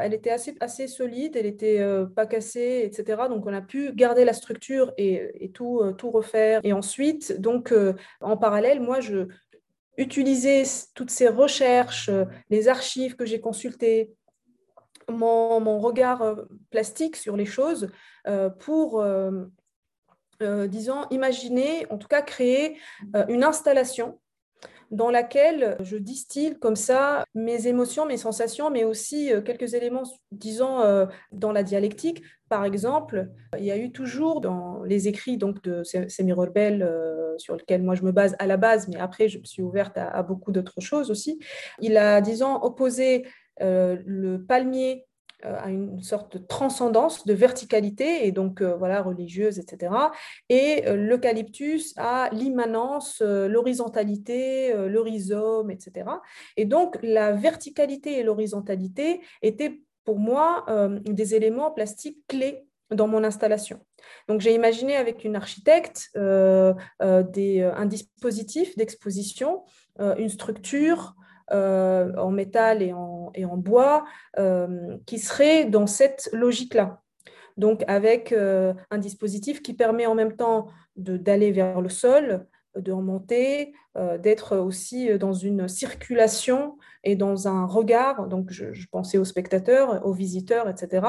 assez, 0.60 0.86
solide, 0.86 1.36
elle 1.36 1.46
n'était 1.46 1.82
pas 2.14 2.26
cassée, 2.26 2.82
etc. 2.84 3.22
Donc, 3.28 3.46
on 3.46 3.54
a 3.54 3.62
pu 3.62 3.92
garder 3.94 4.24
la 4.24 4.32
structure 4.32 4.92
et, 4.98 5.50
tout, 5.54 5.82
tout 5.96 6.10
refaire. 6.10 6.60
Et 6.64 6.72
ensuite, 6.72 7.40
donc, 7.40 7.72
en 8.20 8.36
parallèle, 8.36 8.80
moi, 8.80 9.00
je 9.00 9.28
utilisais 9.96 10.64
toutes 10.94 11.10
ces 11.10 11.28
recherches, 11.28 12.10
les 12.50 12.68
archives 12.68 13.16
que 13.16 13.24
j'ai 13.24 13.40
consultées, 13.40 14.12
mon, 15.08 15.78
regard 15.78 16.36
plastique 16.70 17.16
sur 17.16 17.36
les 17.36 17.46
choses 17.46 17.90
pour 18.58 19.02
euh, 20.42 20.66
disons, 20.66 21.06
imaginer, 21.10 21.86
en 21.90 21.98
tout 21.98 22.08
cas 22.08 22.22
créer 22.22 22.78
euh, 23.14 23.26
une 23.28 23.44
installation 23.44 24.18
dans 24.90 25.10
laquelle 25.10 25.76
je 25.80 25.96
distille 25.96 26.58
comme 26.58 26.76
ça 26.76 27.24
mes 27.34 27.66
émotions, 27.68 28.06
mes 28.06 28.16
sensations, 28.16 28.70
mais 28.70 28.84
aussi 28.84 29.32
euh, 29.32 29.40
quelques 29.40 29.74
éléments, 29.74 30.02
disons, 30.32 31.08
dans 31.32 31.52
la 31.52 31.62
dialectique. 31.62 32.22
Par 32.48 32.64
exemple, 32.64 33.28
il 33.58 33.64
y 33.64 33.70
a 33.70 33.76
eu 33.76 33.92
toujours 33.92 34.40
dans 34.40 34.82
les 34.82 35.06
écrits 35.06 35.36
donc, 35.36 35.62
de 35.62 35.82
Semir 35.84 36.36
Bell, 36.52 36.88
sur 37.38 37.56
lequel 37.56 37.82
moi 37.82 37.94
je 37.94 38.02
me 38.02 38.12
base 38.12 38.34
à 38.38 38.46
la 38.46 38.56
base, 38.56 38.88
mais 38.88 38.98
après 38.98 39.28
je 39.28 39.38
me 39.38 39.44
suis 39.44 39.62
ouverte 39.62 39.96
à, 39.96 40.22
beaucoup 40.22 40.50
d'autres 40.50 40.80
choses 40.80 41.10
aussi. 41.10 41.38
Il 41.80 41.96
a, 41.96 42.20
disons, 42.20 42.56
opposé 42.56 43.26
le 43.60 44.38
palmier 44.38 45.04
euh, 45.04 45.09
à 45.42 45.70
une 45.70 46.02
sorte 46.02 46.36
de 46.36 46.38
transcendance, 46.38 47.26
de 47.26 47.34
verticalité, 47.34 48.26
et 48.26 48.32
donc 48.32 48.60
euh, 48.60 48.74
voilà, 48.76 49.02
religieuse, 49.02 49.58
etc. 49.58 49.92
Et 50.48 50.86
euh, 50.86 50.96
l'eucalyptus 50.96 51.94
a 51.96 52.28
l'immanence, 52.32 53.20
l'horizontalité, 53.22 54.72
le 54.74 55.00
rhizome, 55.00 55.70
etc. 55.70 56.10
Et 56.56 56.64
donc 56.64 56.98
la 57.02 57.32
verticalité 57.32 58.18
et 58.18 58.22
l'horizontalité 58.22 59.20
étaient 59.42 59.80
pour 60.04 60.18
moi 60.18 60.64
des 61.04 61.34
éléments 61.34 61.70
plastiques 61.70 62.18
clés 62.26 62.66
dans 62.90 63.06
mon 63.06 63.22
installation. 63.22 63.78
Donc 64.28 64.40
j'ai 64.40 64.54
imaginé 64.54 64.96
avec 64.96 65.24
une 65.24 65.36
architecte 65.36 66.10
un 66.16 67.86
dispositif 67.86 68.76
d'exposition, 68.76 69.62
une 69.98 70.28
structure, 70.28 71.14
euh, 71.52 72.14
en 72.16 72.30
métal 72.30 72.80
et 72.80 72.92
en, 72.92 73.56
bois 73.56 74.04
euh, 74.38 74.96
qui 75.06 75.18
serait 75.18 75.64
dans 75.64 75.88
cette 75.88 76.28
logique-là. 76.32 77.02
Donc 77.56 77.82
avec 77.88 78.30
euh, 78.32 78.72
un 78.92 78.98
dispositif 78.98 79.60
qui 79.60 79.74
permet 79.74 80.06
en 80.06 80.14
même 80.14 80.36
temps 80.36 80.68
d'aller 80.96 81.50
vers 81.50 81.80
le 81.80 81.88
sol, 81.88 82.46
de 82.76 82.92
remonter, 82.92 83.72
d'être 84.20 84.56
aussi 84.56 85.18
dans 85.18 85.32
une 85.32 85.66
circulation 85.66 86.78
et 87.02 87.16
dans 87.16 87.48
un 87.48 87.66
regard, 87.66 88.28
donc 88.28 88.52
je, 88.52 88.86
pensais 88.92 89.18
aux 89.18 89.24
spectateurs, 89.24 90.06
aux 90.06 90.12
visiteurs, 90.12 90.68
etc., 90.68 91.04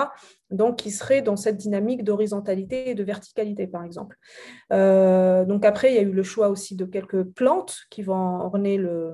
donc 0.49 0.77
qui 0.77 0.89
serait 0.89 1.21
dans 1.21 1.35
cette 1.35 1.57
dynamique 1.57 2.03
d'horizontalité 2.03 2.89
et 2.89 2.95
de 2.95 3.03
verticalité, 3.03 3.67
par 3.67 3.83
exemple. 3.83 4.17
donc 4.71 5.65
après, 5.65 5.91
il 5.91 5.95
y 5.95 5.99
a 5.99 6.01
eu 6.01 6.11
le 6.11 6.23
choix 6.23 6.49
aussi 6.49 6.75
de 6.75 6.85
quelques 6.85 7.23
plantes 7.23 7.81
qui 7.91 8.01
vont 8.01 8.39
orner 8.39 8.77
le, 8.77 9.13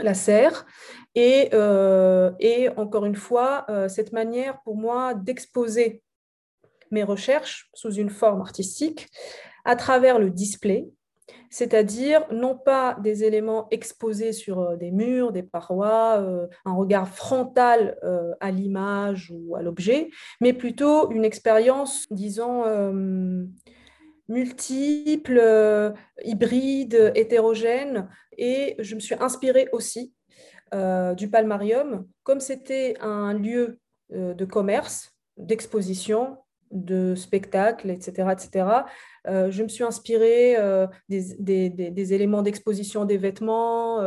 la 0.00 0.14
serre. 0.14 0.66
Et, 1.14 1.50
euh, 1.52 2.30
et 2.40 2.68
encore 2.70 3.04
une 3.04 3.16
fois, 3.16 3.66
euh, 3.68 3.88
cette 3.88 4.12
manière 4.12 4.62
pour 4.62 4.76
moi 4.76 5.14
d'exposer 5.14 6.02
mes 6.90 7.02
recherches 7.02 7.70
sous 7.74 7.92
une 7.92 8.10
forme 8.10 8.40
artistique 8.40 9.08
à 9.64 9.76
travers 9.76 10.18
le 10.18 10.30
display, 10.30 10.88
c'est-à-dire 11.50 12.24
non 12.32 12.56
pas 12.56 12.96
des 13.02 13.24
éléments 13.24 13.68
exposés 13.70 14.32
sur 14.32 14.60
euh, 14.60 14.76
des 14.76 14.90
murs, 14.90 15.32
des 15.32 15.42
parois, 15.42 16.24
un 16.64 16.74
regard 16.74 17.08
frontal 17.08 17.98
à 18.40 18.50
l'image 18.50 19.32
ou 19.34 19.54
à 19.54 19.62
l'objet, 19.62 20.10
mais 20.40 20.52
plutôt 20.52 21.10
une 21.10 21.24
expérience, 21.24 22.06
disons, 22.10 22.64
multiples, 24.32 25.38
euh, 25.40 25.92
hybrides, 26.24 27.12
hétérogènes. 27.14 28.08
Et 28.38 28.74
je 28.78 28.94
me 28.94 29.00
suis 29.00 29.14
inspirée 29.20 29.68
aussi 29.72 30.14
euh, 30.74 31.14
du 31.14 31.28
Palmarium, 31.28 32.06
comme 32.22 32.40
c'était 32.40 32.94
un 33.00 33.34
lieu 33.34 33.78
euh, 34.12 34.34
de 34.34 34.44
commerce, 34.44 35.12
d'exposition, 35.36 36.38
de 36.72 37.14
spectacles, 37.14 37.90
etc., 37.90 38.28
etc. 38.32 38.84
Euh, 39.28 39.50
je 39.50 39.62
me 39.62 39.68
suis 39.68 39.84
inspirée 39.84 40.56
euh, 40.58 40.86
des, 41.08 42.14
éléments 42.14 42.42
d'exposition 42.42 43.04
des 43.04 43.18
vêtements 43.18 44.00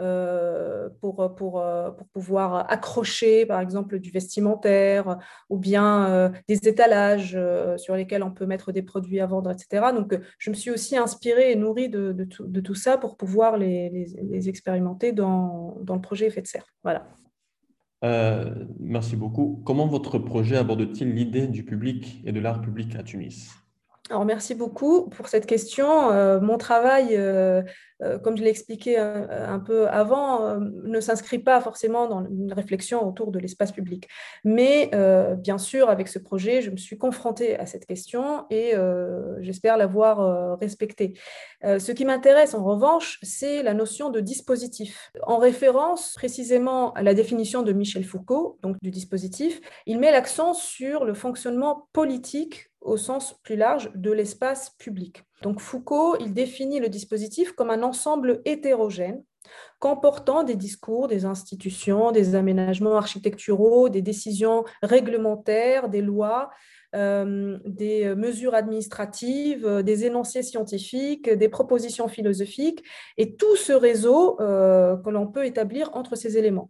euh, 0.00 0.88
pour, 1.00 1.34
pour, 1.34 1.64
pouvoir 2.12 2.70
accrocher, 2.70 3.44
par 3.44 3.60
exemple, 3.60 3.98
du 3.98 4.10
vestimentaire 4.10 5.18
ou 5.50 5.58
bien 5.58 6.32
des 6.48 6.68
étalages 6.68 7.38
sur 7.76 7.96
lesquels 7.96 8.22
on 8.22 8.30
peut 8.30 8.46
mettre 8.46 8.72
des 8.72 8.82
produits 8.82 9.20
à 9.20 9.26
vendre, 9.26 9.50
etc. 9.50 9.92
Donc, 9.94 10.18
je 10.38 10.50
me 10.50 10.54
suis 10.54 10.70
aussi 10.70 10.96
inspirée 10.96 11.52
et 11.52 11.56
nourrie 11.56 11.88
de, 11.88 12.24
tout, 12.60 12.74
ça 12.74 12.96
pour 12.96 13.16
pouvoir 13.16 13.56
les, 13.56 13.90
les, 13.90 14.48
expérimenter 14.48 15.12
dans, 15.12 15.76
dans, 15.82 15.94
le 15.94 16.00
projet 16.00 16.26
Effet 16.26 16.42
de 16.42 16.46
serre. 16.46 16.66
Voilà. 16.82 17.06
Merci 18.80 19.16
beaucoup. 19.16 19.62
Comment 19.64 19.86
votre 19.86 20.18
projet 20.18 20.56
aborde-t-il 20.56 21.14
l'idée 21.14 21.46
du 21.46 21.64
public 21.64 22.22
et 22.24 22.32
de 22.32 22.40
l'art 22.40 22.60
public 22.60 22.96
à 22.96 23.02
Tunis? 23.02 23.50
Alors, 24.10 24.24
merci 24.24 24.54
beaucoup 24.54 25.08
pour 25.08 25.28
cette 25.28 25.46
question. 25.46 26.10
Euh, 26.10 26.40
mon 26.40 26.58
travail, 26.58 27.16
euh, 27.16 27.62
euh, 27.62 27.62
comme 28.22 28.36
je 28.36 28.42
l'ai 28.42 28.50
expliqué 28.50 28.98
un, 28.98 29.58
peu 29.60 29.88
avant, 29.88 30.58
ne 30.58 31.00
s'inscrit 31.00 31.38
pas 31.38 31.60
forcément 31.60 32.08
dans 32.08 32.24
une 32.24 32.52
réflexion 32.52 33.06
autour 33.06 33.30
de 33.30 33.38
l'espace 33.38 33.72
public. 33.72 34.08
Mais 34.44 34.90
bien 35.38 35.58
sûr, 35.58 35.88
avec 35.88 36.08
ce 36.08 36.18
projet, 36.18 36.62
je 36.62 36.70
me 36.70 36.76
suis 36.76 36.98
confrontée 36.98 37.58
à 37.58 37.66
cette 37.66 37.86
question 37.86 38.44
et 38.50 38.74
j'espère 39.40 39.76
l'avoir 39.76 40.58
respectée. 40.58 41.14
ce 41.62 41.92
qui 41.92 42.04
m'intéresse 42.04 42.54
en 42.54 42.64
revanche, 42.64 43.18
c'est 43.22 43.62
la 43.62 43.74
notion 43.74 44.10
de 44.10 44.20
dispositif. 44.20 45.12
En 45.22 45.38
référence 45.38 46.14
précisément 46.14 46.92
à 46.94 47.02
la 47.02 47.14
définition 47.14 47.62
de 47.62 47.72
Michel 47.72 48.04
Foucault, 48.04 48.58
donc 48.62 48.76
du 48.82 48.90
dispositif, 48.90 49.60
il 49.86 49.98
met 49.98 50.10
l'accent 50.10 50.54
sur 50.54 51.04
le 51.04 51.14
fonctionnement 51.14 51.88
politique 51.92 52.70
au 52.80 52.96
sens 52.96 53.34
plus 53.42 53.56
large 53.56 53.90
de 53.94 54.10
l'espace 54.10 54.70
public. 54.70 55.24
Donc 55.42 55.60
Foucault, 55.60 56.16
il 56.20 56.32
définit 56.32 56.80
le 56.80 56.88
dispositif 56.88 57.52
comme 57.52 57.70
un 57.70 57.82
ensemble 57.82 58.40
hétérogène 58.44 59.22
comportant 59.80 60.44
des 60.44 60.54
discours, 60.54 61.08
des 61.08 61.24
institutions, 61.24 62.12
des 62.12 62.36
aménagements 62.36 62.96
architecturaux, 62.96 63.88
des 63.88 64.00
décisions 64.00 64.64
réglementaires, 64.82 65.88
des 65.88 66.00
lois, 66.00 66.50
euh, 66.94 67.58
des 67.64 68.14
mesures 68.14 68.54
administratives, 68.54 69.66
euh, 69.66 69.82
des 69.82 70.04
énoncés 70.04 70.42
scientifiques, 70.42 71.28
des 71.28 71.48
propositions 71.48 72.06
philosophiques, 72.06 72.84
et 73.16 73.34
tout 73.34 73.56
ce 73.56 73.72
réseau 73.72 74.40
euh, 74.40 74.96
que 74.98 75.10
l'on 75.10 75.26
peut 75.26 75.46
établir 75.46 75.90
entre 75.94 76.16
ces 76.16 76.36
éléments. 76.36 76.68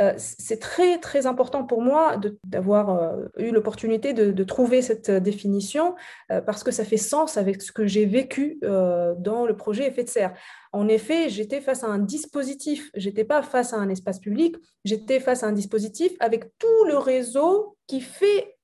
Euh, 0.00 0.12
c'est 0.16 0.58
très, 0.58 0.98
très 0.98 1.26
important 1.26 1.64
pour 1.64 1.80
moi 1.80 2.16
d'avoir 2.44 2.90
euh, 2.90 3.26
eu 3.38 3.52
l'opportunité 3.52 4.12
de, 4.12 4.44
trouver 4.44 4.82
cette 4.82 5.10
définition 5.10 5.94
euh, 6.32 6.40
parce 6.40 6.64
que 6.64 6.72
ça 6.72 6.84
fait 6.84 6.96
sens 6.96 7.36
avec 7.36 7.62
ce 7.62 7.70
que 7.70 7.86
j'ai 7.86 8.04
vécu 8.04 8.58
dans 8.62 9.46
le 9.46 9.56
projet 9.56 9.86
Effet 9.86 10.04
de 10.04 10.08
serre. 10.08 10.34
En 10.72 10.88
effet, 10.88 11.28
j'étais 11.28 11.60
face 11.60 11.84
à 11.84 11.88
un 11.88 11.98
dispositif, 11.98 12.90
j'étais 12.94 13.24
pas 13.24 13.42
face 13.42 13.72
à 13.72 13.76
un 13.76 13.88
espace 13.88 14.18
public, 14.18 14.56
j'étais 14.84 15.20
face 15.20 15.42
à 15.42 15.46
un 15.46 15.52
dispositif 15.52 16.12
avec 16.20 16.50
tout 16.58 16.84
le 16.86 16.96
réseau 16.96 17.76
qui 17.86 18.00
fait 18.00 18.56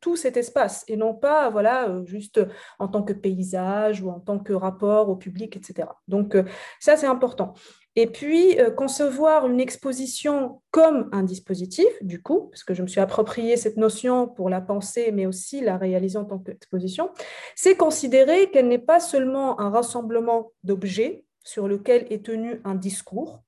tout 0.00 0.16
cet 0.16 0.36
espace 0.36 0.84
et 0.88 0.96
non 0.96 1.14
pas 1.14 1.48
voilà 1.48 2.02
juste 2.04 2.38
en 2.78 2.86
tant 2.86 3.02
que 3.02 3.14
paysage 3.14 4.02
ou 4.02 4.10
en 4.10 4.20
tant 4.20 4.38
que 4.38 4.52
rapport 4.52 5.08
au 5.08 5.16
public, 5.16 5.56
etc. 5.56 5.88
Donc 6.06 6.36
ça 6.80 6.96
c'est 6.96 7.06
important. 7.06 7.54
Et 7.96 8.08
puis, 8.08 8.58
euh, 8.58 8.70
concevoir 8.70 9.46
une 9.46 9.60
exposition 9.60 10.60
comme 10.72 11.08
un 11.12 11.22
dispositif, 11.22 11.86
du 12.00 12.20
coup, 12.20 12.48
parce 12.50 12.64
que 12.64 12.74
je 12.74 12.82
me 12.82 12.88
suis 12.88 13.00
approprié 13.00 13.56
cette 13.56 13.76
notion 13.76 14.26
pour 14.26 14.50
la 14.50 14.60
penser, 14.60 15.12
mais 15.12 15.26
aussi 15.26 15.60
la 15.60 15.76
réaliser 15.76 16.18
en 16.18 16.24
tant 16.24 16.38
qu'exposition, 16.38 17.10
c'est 17.54 17.76
considérer 17.76 18.50
qu'elle 18.50 18.66
n'est 18.66 18.78
pas 18.78 18.98
seulement 18.98 19.60
un 19.60 19.70
rassemblement 19.70 20.50
d'objets 20.64 21.24
sur 21.44 21.68
lequel 21.68 22.06
est 22.10 22.24
tenu 22.24 22.60
un 22.64 22.74
discours, 22.74 23.44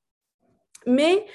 mais 0.87 1.27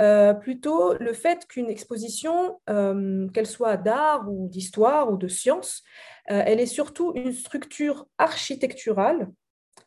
euh, 0.00 0.32
plutôt 0.32 0.94
le 0.94 1.12
fait 1.12 1.46
qu'une 1.48 1.70
exposition, 1.70 2.60
euh, 2.70 3.28
qu'elle 3.30 3.46
soit 3.46 3.76
d'art 3.76 4.30
ou 4.30 4.48
d'histoire 4.48 5.10
ou 5.10 5.16
de 5.16 5.28
science, 5.28 5.82
elle 6.26 6.58
est 6.58 6.66
surtout 6.66 7.12
une 7.14 7.32
structure 7.32 8.06
architecturale 8.16 9.28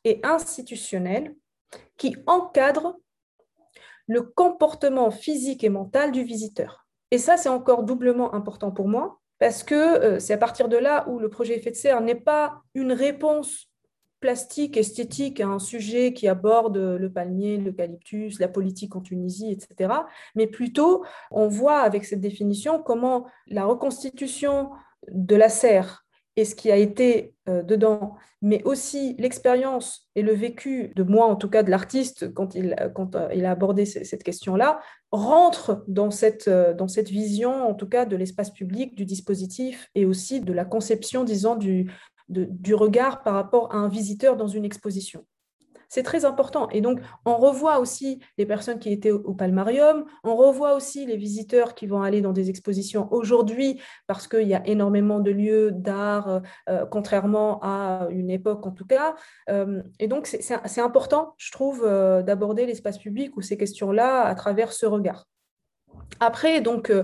et 0.04 0.20
institutionnelle 0.24 1.34
qui 1.98 2.16
encadre 2.26 2.98
le 4.08 4.22
comportement 4.22 5.12
physique 5.12 5.64
et 5.64 5.70
mental 5.70 6.12
du 6.12 6.24
visiteur. 6.24 6.88
Et 7.12 7.18
ça, 7.18 7.38
c'est 7.38 7.50
encore 7.50 7.84
doublement 7.84 8.34
important 8.34 8.72
pour 8.72 8.88
moi, 8.88 9.20
parce 9.40 9.64
que 9.64 9.76
euh, 9.76 10.20
c'est 10.20 10.34
à 10.34 10.38
partir 10.38 10.70
de 10.70 10.78
là 10.78 11.08
où 11.10 11.20
le 11.20 11.30
projet 11.30 11.58
Effet 11.58 11.72
de 11.72 11.76
serre 11.76 12.02
n'est 12.02 12.16
pas 12.16 12.62
une 12.74 12.92
réponse 12.92 13.70
plastique, 14.20 14.78
esthétique, 14.78 15.42
un 15.42 15.60
sujet 15.60 16.14
qui 16.14 16.28
aborde 16.28 16.78
le 16.78 17.12
palmier, 17.12 17.58
l'eucalyptus, 17.58 18.40
la 18.40 18.48
politique 18.48 18.96
en 18.96 19.02
Tunisie, 19.02 19.52
etc. 19.52 19.94
Mais 20.36 20.48
plutôt, 20.48 21.06
on 21.30 21.48
voit 21.48 21.82
avec 21.82 22.04
cette 22.04 22.22
définition 22.22 22.82
comment 22.82 23.28
la 23.46 23.66
reconstitution 23.66 24.72
de 25.12 25.36
la 25.36 25.50
serre 25.50 26.07
et 26.38 26.46
ce 26.46 26.56
qui 26.56 26.72
a 26.72 26.78
été 26.78 27.34
euh, 27.50 27.64
dedans, 27.64 28.16
mais 28.44 28.64
aussi 28.64 29.16
l'expérience 29.18 30.08
et 30.16 30.22
le 30.22 30.34
vécu 30.34 30.94
de 30.96 31.02
moi, 31.02 31.26
en 31.26 31.36
tout 31.36 31.50
cas 31.50 31.64
de 31.64 31.72
l'artiste, 31.72 32.32
quand, 32.34 32.54
il, 32.54 32.76
euh, 32.80 33.46
a 33.46 33.52
abordé 33.52 33.86
cette 33.86 34.24
question-là, 34.24 34.80
rentre 35.12 35.84
dans 35.88 36.12
cette, 36.12 36.48
euh, 36.48 36.76
dans 36.76 36.88
cette 36.88 37.10
vision, 37.10 37.68
en 37.68 37.74
tout 37.74 37.88
cas, 37.90 38.06
de 38.06 38.16
l'espace 38.16 38.52
public, 38.52 38.96
du 38.96 39.04
dispositif 39.04 39.90
et 39.96 40.06
aussi 40.06 40.40
de 40.40 40.54
la 40.54 40.64
conception, 40.64 41.24
disons, 41.24 41.56
du 41.56 42.76
regard 42.76 43.24
par 43.24 43.34
rapport 43.34 43.74
à 43.74 43.78
un 43.78 43.90
visiteur 43.90 44.38
dans 44.38 44.48
une 44.48 44.64
exposition. 44.64 45.26
C'est 45.90 46.04
très 46.04 46.26
important. 46.26 46.70
Et 46.70 46.82
donc, 46.82 47.00
on 47.26 47.38
revoit 47.38 47.80
aussi 47.80 48.20
les 48.38 48.46
personnes 48.46 48.80
qui 48.80 48.92
étaient 48.92 49.12
au 49.12 49.34
Palmarium, 49.34 50.06
on 50.24 50.36
revoit 50.36 50.76
aussi 50.76 51.06
les 51.06 51.18
visiteurs 51.18 51.76
qui 51.76 51.88
vont 51.88 52.02
aller 52.02 52.22
dans 52.22 52.34
des 52.34 52.50
expositions 52.50 53.08
aujourd'hui, 53.12 53.82
parce 54.06 54.28
qu'il 54.28 54.48
y 54.48 54.56
a 54.56 54.66
énormément 54.68 55.20
de 55.20 55.32
lieux 55.32 55.72
d'art, 55.72 56.30
euh, 56.30 56.40
euh, 56.70 56.86
contrairement 56.86 57.60
à 57.62 58.08
une 58.10 58.30
époque 58.30 58.66
en 58.66 58.72
tout 58.72 58.86
cas. 58.86 59.16
Euh, 59.50 59.82
et 60.00 60.08
donc, 60.08 60.28
c'est 60.28 60.82
important, 60.82 61.34
je 61.38 61.52
trouve, 61.52 61.84
d'aborder 61.84 62.66
l'espace 62.66 62.98
public 62.98 63.36
ou 63.38 63.42
ces 63.42 63.58
questions-là 63.58 64.24
à 64.24 64.36
travers 64.36 64.74
ce 64.74 64.86
regard. 64.86 65.26
Après, 66.20 66.62
donc, 66.62 66.90
euh, 66.90 67.04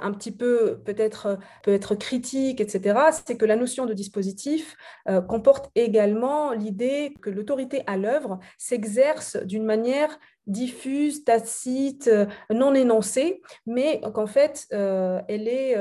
un 0.00 0.12
petit 0.12 0.32
peu 0.32 0.78
peut-être 0.84 1.26
euh, 1.26 1.36
peut 1.62 1.72
être 1.72 1.94
critique, 1.94 2.60
etc., 2.60 2.98
c'est 3.24 3.36
que 3.36 3.44
la 3.44 3.56
notion 3.56 3.86
de 3.86 3.94
dispositif 3.94 4.76
euh, 5.08 5.20
comporte 5.20 5.70
également 5.74 6.52
l'idée 6.52 7.14
que 7.22 7.30
l'autorité 7.30 7.82
à 7.86 7.96
l'œuvre 7.96 8.38
s'exerce 8.56 9.36
d'une 9.36 9.64
manière 9.64 10.18
diffuse, 10.46 11.24
tacite, 11.24 12.10
non 12.50 12.74
énoncée, 12.74 13.42
mais 13.66 14.00
qu'en 14.14 14.26
fait, 14.26 14.66
elle, 14.70 15.46
est, 15.46 15.76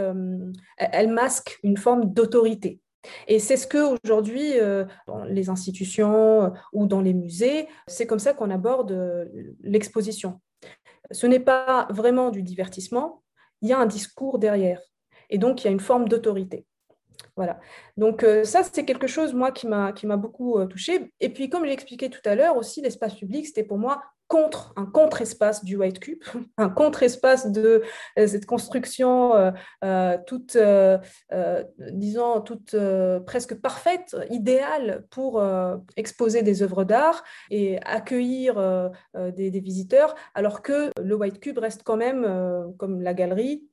elle 0.77 1.07
masque 1.07 1.57
une 1.63 1.77
forme 1.77 2.13
d'autorité. 2.13 2.81
Et 3.29 3.39
c'est 3.39 3.55
ce 3.55 3.65
que 3.65 3.77
aujourd'hui, 3.77 4.55
dans 5.07 5.23
les 5.23 5.47
institutions 5.47 6.51
ou 6.73 6.85
dans 6.85 6.99
les 6.99 7.13
musées, 7.13 7.69
c'est 7.87 8.07
comme 8.07 8.19
ça 8.19 8.33
qu'on 8.33 8.51
aborde 8.51 9.29
l'exposition 9.63 10.41
ce 11.11 11.27
n'est 11.27 11.39
pas 11.39 11.87
vraiment 11.89 12.29
du 12.29 12.41
divertissement, 12.41 13.23
il 13.61 13.69
y 13.69 13.73
a 13.73 13.79
un 13.79 13.85
discours 13.85 14.39
derrière. 14.39 14.81
Et 15.29 15.37
donc, 15.37 15.61
il 15.61 15.65
y 15.65 15.67
a 15.67 15.71
une 15.71 15.79
forme 15.79 16.07
d'autorité. 16.07 16.65
Voilà. 17.35 17.59
Donc 17.97 18.23
euh, 18.23 18.43
ça, 18.43 18.63
c'est 18.63 18.85
quelque 18.85 19.07
chose, 19.07 19.33
moi, 19.33 19.51
qui 19.51 19.67
m'a, 19.67 19.91
beaucoup 20.17 20.59
euh, 20.59 20.65
touchée. 20.65 21.11
Et 21.19 21.29
puis, 21.29 21.49
comme 21.49 21.65
j'ai 21.65 21.73
expliqué 21.73 22.09
tout 22.09 22.21
à 22.25 22.35
l'heure, 22.35 22.57
aussi, 22.57 22.81
l'espace 22.81 23.15
public, 23.15 23.45
c'était 23.45 23.63
pour 23.63 23.77
moi 23.77 24.01
contre, 24.27 24.73
un 24.75 24.85
contre-espace 24.85 25.63
du 25.63 25.77
White 25.77 25.99
Cube, 25.99 26.21
un 26.57 26.69
contre-espace 26.69 27.51
de 27.51 27.83
euh, 28.17 28.27
cette 28.27 28.45
construction 28.45 29.33
toute, 30.25 30.57
disons, 31.91 32.41
toute 32.41 32.75
presque 33.25 33.55
parfaite, 33.55 34.15
idéale 34.29 35.05
pour 35.09 35.43
exposer 35.95 36.43
des 36.43 36.63
œuvres 36.63 36.83
d'art 36.83 37.23
et 37.49 37.79
accueillir 37.83 38.91
des, 39.15 39.59
visiteurs, 39.59 40.15
alors 40.35 40.61
que 40.61 40.91
le 41.01 41.15
White 41.15 41.39
Cube 41.39 41.57
reste 41.57 41.83
quand 41.83 41.97
même, 41.97 42.73
comme 42.77 43.01
la 43.01 43.13
galerie, 43.13 43.67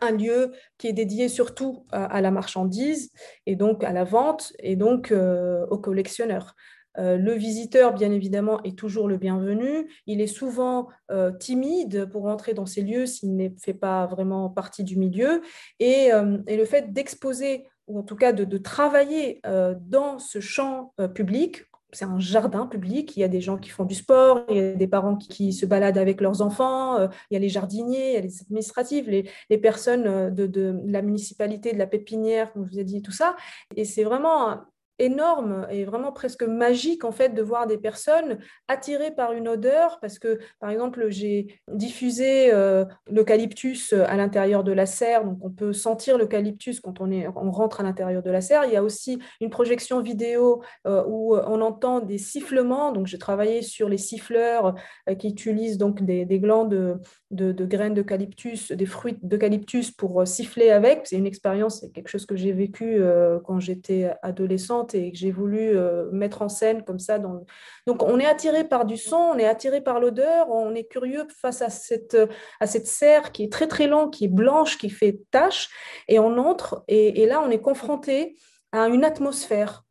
un 0.00 0.12
lieu 0.12 0.52
qui 0.76 0.88
est 0.88 0.92
dédié 0.92 1.28
surtout 1.28 1.86
à, 1.90 2.20
la 2.20 2.30
marchandise 2.30 3.10
et 3.46 3.56
donc 3.56 3.84
à 3.84 3.92
la 3.92 4.04
vente 4.04 4.52
et 4.58 4.76
donc 4.76 5.10
euh, 5.10 5.66
aux 5.66 5.78
collectionneurs. 5.78 6.54
Euh, 6.98 7.16
le 7.16 7.32
visiteur, 7.32 7.94
bien 7.94 8.10
évidemment, 8.12 8.62
est 8.62 8.76
toujours 8.76 9.08
le 9.08 9.16
bienvenu. 9.16 9.88
Il 10.06 10.20
est 10.20 10.26
souvent 10.26 10.88
euh, 11.10 11.32
timide 11.32 12.08
pour 12.10 12.26
entrer 12.26 12.54
dans 12.54 12.66
ces 12.66 12.82
lieux 12.82 13.06
s'il 13.06 13.36
ne 13.36 13.48
fait 13.58 13.74
pas 13.74 14.06
vraiment 14.06 14.48
partie 14.48 14.84
du 14.84 14.96
milieu. 14.96 15.42
Et, 15.78 16.10
le 16.10 16.64
fait 16.64 16.92
d'exposer, 16.92 17.66
ou 17.86 17.98
en 17.98 18.02
tout 18.02 18.16
cas 18.16 18.32
de 18.32 18.58
travailler 18.58 19.40
dans 19.80 20.18
ce 20.18 20.40
champ 20.40 20.92
public, 21.14 21.68
c'est 21.92 22.04
un 22.04 22.18
jardin 22.18 22.66
public, 22.66 23.16
il 23.16 23.20
y 23.20 23.24
a 23.24 23.28
des 23.28 23.40
gens 23.40 23.56
qui 23.56 23.70
font 23.70 23.84
du 23.84 23.94
sport, 23.94 24.44
il 24.50 24.56
y 24.56 24.60
a 24.60 24.72
des 24.74 24.86
parents 24.86 25.16
qui, 25.16 25.52
se 25.52 25.64
baladent 25.64 25.98
avec 25.98 26.20
leurs 26.20 26.42
enfants, 26.42 26.98
euh, 26.98 27.08
il 27.30 27.34
y 27.34 27.36
a 27.36 27.40
les 27.40 27.48
jardiniers, 27.48 28.10
il 28.10 28.14
y 28.14 28.16
a 28.18 28.20
les 28.20 28.40
administratifs, 28.42 29.06
les, 29.06 29.58
personnes 29.58 30.06
euh, 30.06 30.30
de, 30.30 30.80
la 30.84 31.02
municipalité, 31.02 31.72
de 31.72 31.78
la 31.78 31.86
pépinière, 31.86 32.52
comme 32.52 32.66
je 32.66 32.72
vous 32.72 32.78
ai 32.78 32.84
dit, 32.84 33.00
tout 33.00 33.12
ça. 33.12 33.36
Et 33.76 33.84
c'est 33.84 34.04
vraiment 34.04 34.60
énorme 34.98 35.66
et 35.70 35.84
vraiment 35.84 36.12
presque 36.12 36.42
magique 36.42 37.04
en 37.04 37.12
fait 37.12 37.30
de 37.30 37.42
voir 37.42 37.66
des 37.66 37.78
personnes 37.78 38.38
attirées 38.66 39.14
par 39.14 39.32
une 39.32 39.48
odeur 39.48 39.98
parce 40.00 40.18
que 40.18 40.38
par 40.60 40.70
exemple 40.70 41.08
j'ai 41.08 41.60
diffusé 41.72 42.52
euh, 42.52 42.84
l'eucalyptus 43.10 43.92
à 43.92 44.16
l'intérieur 44.16 44.64
de 44.64 44.72
la 44.72 44.86
serre 44.86 45.24
donc 45.24 45.38
on 45.42 45.50
peut 45.50 45.72
sentir 45.72 46.18
l'eucalyptus 46.18 46.80
quand 46.80 47.00
on 47.00 47.10
est 47.10 47.28
on 47.36 47.50
rentre 47.50 47.80
à 47.80 47.82
l'intérieur 47.82 48.22
de 48.22 48.30
la 48.30 48.40
serre. 48.40 48.64
Il 48.64 48.72
y 48.72 48.76
a 48.76 48.82
aussi 48.82 49.18
une 49.40 49.50
projection 49.50 50.00
vidéo 50.00 50.62
euh, 50.86 51.04
où 51.06 51.36
on 51.36 51.60
entend 51.60 52.00
des 52.00 52.18
sifflements. 52.18 52.92
Donc 52.92 53.06
j'ai 53.06 53.18
travaillé 53.18 53.62
sur 53.62 53.88
les 53.88 53.98
siffleurs 53.98 54.74
euh, 55.08 55.14
qui 55.14 55.28
utilisent 55.28 55.78
donc 55.78 56.02
des, 56.02 56.24
des 56.24 56.38
glands 56.38 56.64
de, 56.64 56.96
de, 57.30 57.64
graines 57.64 57.94
d'eucalyptus 57.94 58.72
des 58.72 58.86
fruits 58.86 59.18
d'eucalyptus 59.22 59.90
pour 59.90 60.26
siffler 60.26 60.70
avec. 60.70 61.02
C'est 61.04 61.16
une 61.16 61.26
expérience 61.26 61.80
c'est 61.80 61.90
quelque 61.90 62.08
chose 62.08 62.26
que 62.26 62.36
j'ai 62.36 62.52
vécu 62.52 63.00
quand 63.44 63.60
j'étais 63.60 64.10
adolescente 64.22 64.87
et 64.94 65.12
que 65.12 65.18
j'ai 65.18 65.30
voulu 65.30 65.76
euh, 65.76 66.10
mettre 66.12 66.42
en 66.42 66.48
scène 66.48 66.84
comme 66.84 66.98
ça. 66.98 67.18
Donc 67.18 68.02
on 68.02 68.18
est 68.18 68.26
attiré 68.26 68.64
par 68.64 68.84
du 68.84 68.96
son, 68.96 69.16
on 69.16 69.38
est 69.38 69.46
attiré 69.46 69.80
par 69.80 70.00
l'odeur, 70.00 70.50
on 70.50 70.74
est 70.74 70.84
curieux 70.84 71.26
face 71.40 71.62
à 71.62 71.70
cette, 71.70 72.16
à 72.60 72.66
cette 72.66 72.86
serre 72.86 73.32
qui 73.32 73.44
est 73.44 73.52
très 73.52 73.66
très 73.68 73.86
longue, 73.86 74.12
qui 74.12 74.26
est 74.26 74.28
blanche, 74.28 74.78
qui 74.78 74.90
fait 74.90 75.20
tache, 75.30 75.68
et 76.08 76.18
on 76.18 76.38
entre, 76.38 76.84
et, 76.88 77.26
là 77.26 77.42
on 77.44 77.50
est 77.50 77.60
confronté 77.60 78.36
à 78.72 78.88
une 78.88 79.04
atmosphère. 79.04 79.84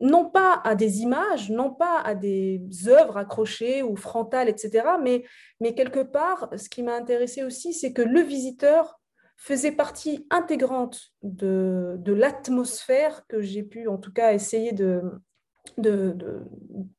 non 0.00 0.30
pas 0.30 0.60
à 0.64 0.74
des 0.74 1.00
images, 1.00 1.50
non 1.50 1.70
pas 1.70 2.00
à 2.00 2.14
des 2.14 2.62
œuvres 2.86 3.16
accrochées 3.16 3.82
ou 3.82 3.96
frontales, 3.96 4.48
etc., 4.48 4.84
mais, 5.02 5.24
mais 5.60 5.74
quelque 5.74 6.00
part, 6.00 6.50
ce 6.56 6.68
qui 6.68 6.82
m'a 6.82 6.94
intéressé 6.94 7.42
aussi, 7.44 7.74
c'est 7.74 7.92
que 7.92 8.02
le 8.02 8.20
visiteur 8.20 8.99
faisait 9.40 9.72
partie 9.72 10.26
intégrante 10.28 11.12
de, 11.22 11.98
l'atmosphère 12.06 13.26
que 13.26 13.40
j'ai 13.40 13.62
pu 13.62 13.88
en 13.88 13.96
tout 13.96 14.12
cas 14.12 14.34
essayer 14.34 14.72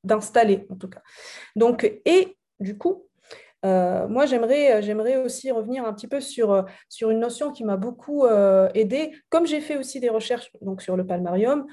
d'installer 0.04 0.66
en 0.70 0.76
tout 0.76 0.90
cas. 0.90 1.04
Donc, 1.56 1.84
et 2.04 2.36
du 2.60 2.78
coup, 2.78 3.08
euh, 3.64 4.08
moi, 4.08 4.26
j'aimerais, 4.26 4.74
euh, 4.74 4.82
j'aimerais 4.82 5.18
aussi 5.18 5.52
revenir 5.52 5.86
un 5.86 5.94
petit 5.94 6.08
peu 6.08 6.20
sur, 6.20 6.52
euh, 6.52 6.64
une 7.02 7.20
notion 7.20 7.52
qui 7.52 7.64
m'a 7.64 7.78
beaucoup 7.78 8.26
aidé, 8.74 9.12
comme 9.30 9.46
j'ai 9.46 9.62
fait 9.62 9.78
aussi 9.78 10.00
des 10.00 10.10
recherches 10.10 10.52
sur 10.80 10.96
le 10.96 11.06
palmarium, 11.06 11.66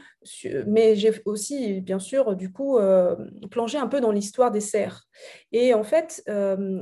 mais 0.67 0.97
j'ai 0.97 1.13
aussi, 1.25 1.81
bien 1.81 1.99
sûr, 1.99 2.35
du 2.35 2.51
coup, 2.51 2.79
plongé 3.51 3.79
un 3.79 3.87
peu 3.87 4.01
dans 4.01 4.11
l'histoire 4.11 4.51
des 4.51 4.61
serres. 4.61 5.05
Et 5.53 5.75
en 5.75 5.85
fait, 5.85 6.23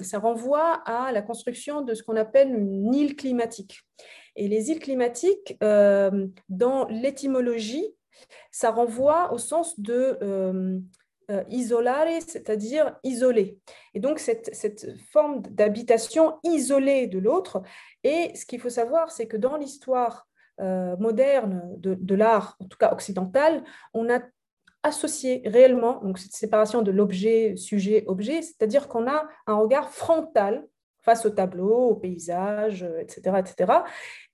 ça 0.02 0.18
renvoie 0.18 0.80
à 0.86 1.12
la 1.12 1.22
construction 1.22 1.82
de 1.82 1.94
ce 1.94 2.02
qu'on 2.02 2.16
appelle 2.16 2.54
une 2.54 2.94
île 2.94 3.16
climatique. 3.16 3.82
Et 4.36 4.48
les 4.48 4.70
îles 4.70 4.80
climatiques, 4.80 5.58
dans 5.60 6.86
l'étymologie, 6.88 7.94
ça 8.50 8.70
renvoie 8.70 9.32
au 9.32 9.38
sens 9.38 9.78
de 9.80 10.18
euh, 11.30 11.42
isolare, 11.48 12.22
c'est-à-dire 12.26 12.96
isolé. 13.02 13.58
Et 13.94 14.00
donc, 14.00 14.18
cette, 14.18 14.54
cette 14.54 14.96
forme 15.10 15.42
d'habitation 15.42 16.38
isolée 16.44 17.06
de 17.06 17.18
l'autre. 17.18 17.62
Et 18.04 18.34
ce 18.34 18.46
qu'il 18.46 18.60
faut 18.60 18.70
savoir, 18.70 19.10
c'est 19.10 19.26
que 19.26 19.36
dans 19.36 19.56
l'histoire 19.56 20.28
euh, 20.60 20.96
moderne 20.98 21.62
de, 21.78 21.94
de 21.94 22.14
l'art, 22.14 22.56
en 22.60 22.66
tout 22.66 22.78
cas 22.78 22.92
occidental, 22.92 23.64
on 23.92 24.08
a 24.08 24.20
associé 24.82 25.42
réellement 25.44 26.00
donc 26.02 26.18
cette 26.18 26.34
séparation 26.34 26.82
de 26.82 26.92
l'objet, 26.92 27.56
sujet, 27.56 28.04
objet, 28.06 28.40
c'est-à-dire 28.42 28.88
qu'on 28.88 29.08
a 29.08 29.26
un 29.46 29.56
regard 29.56 29.90
frontal 29.90 30.64
face 31.06 31.24
au 31.24 31.30
tableau, 31.30 31.90
au 31.90 31.94
paysage, 31.94 32.84
etc. 33.00 33.22
Euh, 33.28 33.36
etc. 33.38 33.72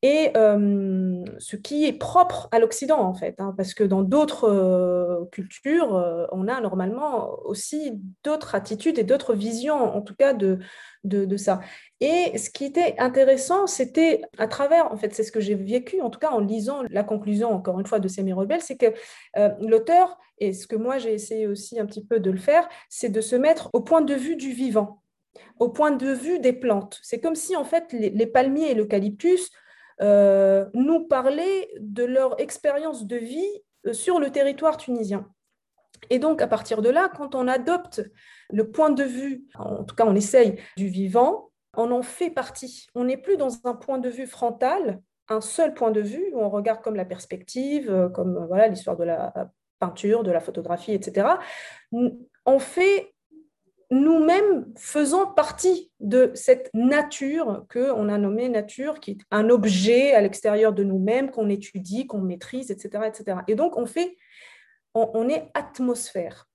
Et 0.00 0.30
euh, 0.36 1.22
ce 1.38 1.54
qui 1.54 1.86
est 1.86 1.92
propre 1.92 2.48
à 2.50 2.58
l'Occident, 2.58 2.98
en 2.98 3.14
fait, 3.14 3.36
hein, 3.38 3.54
parce 3.56 3.74
que 3.74 3.84
dans 3.84 4.02
d'autres 4.02 4.48
euh, 4.48 5.26
cultures, 5.30 5.92
on 6.32 6.48
a 6.48 6.60
normalement 6.60 7.38
aussi 7.44 7.92
d'autres 8.24 8.54
attitudes 8.56 8.98
et 8.98 9.04
d'autres 9.04 9.34
visions, 9.34 9.76
en 9.76 10.00
tout 10.00 10.16
cas, 10.16 10.32
de, 10.32 10.58
de, 11.04 11.36
ça. 11.36 11.60
Et 12.00 12.36
ce 12.38 12.50
qui 12.50 12.64
était 12.64 12.96
intéressant, 12.98 13.66
c'était 13.66 14.22
à 14.38 14.48
travers, 14.48 14.90
en 14.90 14.96
fait, 14.96 15.14
c'est 15.14 15.22
ce 15.22 15.30
que 15.30 15.40
j'ai 15.40 15.54
vécu, 15.54 16.00
en 16.00 16.10
tout 16.10 16.18
cas 16.18 16.30
en 16.30 16.40
lisant 16.40 16.82
la 16.90 17.04
conclusion, 17.04 17.52
encore 17.52 17.78
une 17.78 17.86
fois, 17.86 18.00
de 18.00 18.08
Semi 18.08 18.32
Rebelle, 18.32 18.62
c'est 18.62 18.76
que 18.76 18.92
l'auteur, 19.60 20.18
et 20.38 20.52
ce 20.52 20.66
que 20.66 20.74
moi 20.74 20.98
j'ai 20.98 21.12
essayé 21.12 21.46
aussi 21.46 21.78
un 21.78 21.86
petit 21.86 22.04
peu 22.04 22.18
de 22.18 22.30
le 22.30 22.38
faire, 22.38 22.68
c'est 22.88 23.10
de 23.10 23.20
se 23.20 23.36
mettre 23.36 23.70
au 23.74 23.80
point 23.80 24.00
de 24.00 24.14
vue 24.14 24.34
du 24.36 24.52
vivant 24.52 25.01
au 25.58 25.68
point 25.68 25.90
de 25.90 26.08
vue 26.08 26.38
des 26.38 26.52
plantes. 26.52 26.98
C'est 27.02 27.20
comme 27.20 27.34
si 27.34 27.56
en 27.56 27.64
fait 27.64 27.92
les, 27.92 28.26
palmiers 28.26 28.70
et 28.70 28.74
l'eucalyptus 28.74 29.50
euh, 30.00 30.66
nous 30.74 31.06
parlaient 31.06 31.68
de 31.80 32.04
leur 32.04 32.40
expérience 32.40 33.06
de 33.06 33.16
vie 33.16 33.62
sur 33.92 34.20
le 34.20 34.30
territoire 34.30 34.76
tunisien. 34.76 35.26
Et 36.10 36.18
donc, 36.18 36.42
à 36.42 36.46
partir 36.46 36.82
de 36.82 36.88
là, 36.88 37.10
quand 37.16 37.34
on 37.34 37.48
adopte 37.48 38.02
le 38.50 38.70
point 38.70 38.90
de 38.90 39.04
vue, 39.04 39.44
en 39.54 39.84
tout 39.84 39.94
cas 39.94 40.04
on 40.06 40.14
essaye, 40.14 40.58
du 40.76 40.88
vivant, 40.88 41.50
on 41.76 41.90
en 41.90 42.02
fait 42.02 42.30
partie. 42.30 42.86
On 42.94 43.04
n'est 43.04 43.16
plus 43.16 43.36
dans 43.36 43.64
un 43.64 43.74
point 43.74 43.98
de 43.98 44.08
vue 44.08 44.26
frontal, 44.26 45.00
un 45.28 45.40
seul 45.40 45.74
point 45.74 45.90
de 45.90 46.00
vue, 46.00 46.32
où 46.34 46.40
on 46.40 46.50
regarde 46.50 46.82
comme 46.82 46.96
la 46.96 47.04
perspective, 47.04 47.90
euh, 47.90 48.08
comme 48.08 48.36
euh, 48.36 48.46
voilà 48.46 48.68
l'histoire 48.68 48.96
de 48.96 49.04
la 49.04 49.32
peinture, 49.78 50.22
de 50.22 50.30
la 50.30 50.40
photographie, 50.40 50.92
etc. 50.92 51.28
On 52.44 52.58
fait 52.58 53.11
nous-mêmes 53.92 54.64
faisant 54.76 55.26
partie 55.26 55.92
de 56.00 56.32
cette 56.34 56.70
nature 56.72 57.66
qu'on 57.70 58.08
a 58.08 58.18
nommée 58.18 58.48
nature, 58.48 59.00
qui 59.00 59.12
est 59.12 59.18
un 59.30 59.50
objet 59.50 60.14
à 60.14 60.22
l'extérieur 60.22 60.72
de 60.72 60.82
nous-mêmes, 60.82 61.30
qu'on 61.30 61.50
étudie, 61.50 62.06
qu'on 62.06 62.22
maîtrise, 62.22 62.70
etc., 62.70 63.04
etc. 63.06 63.40
Et 63.48 63.54
donc, 63.54 63.76
on 63.76 63.86
fait 63.86 64.16
on, 64.94 65.28
est 65.28 65.50
atmosphère. 65.54 66.48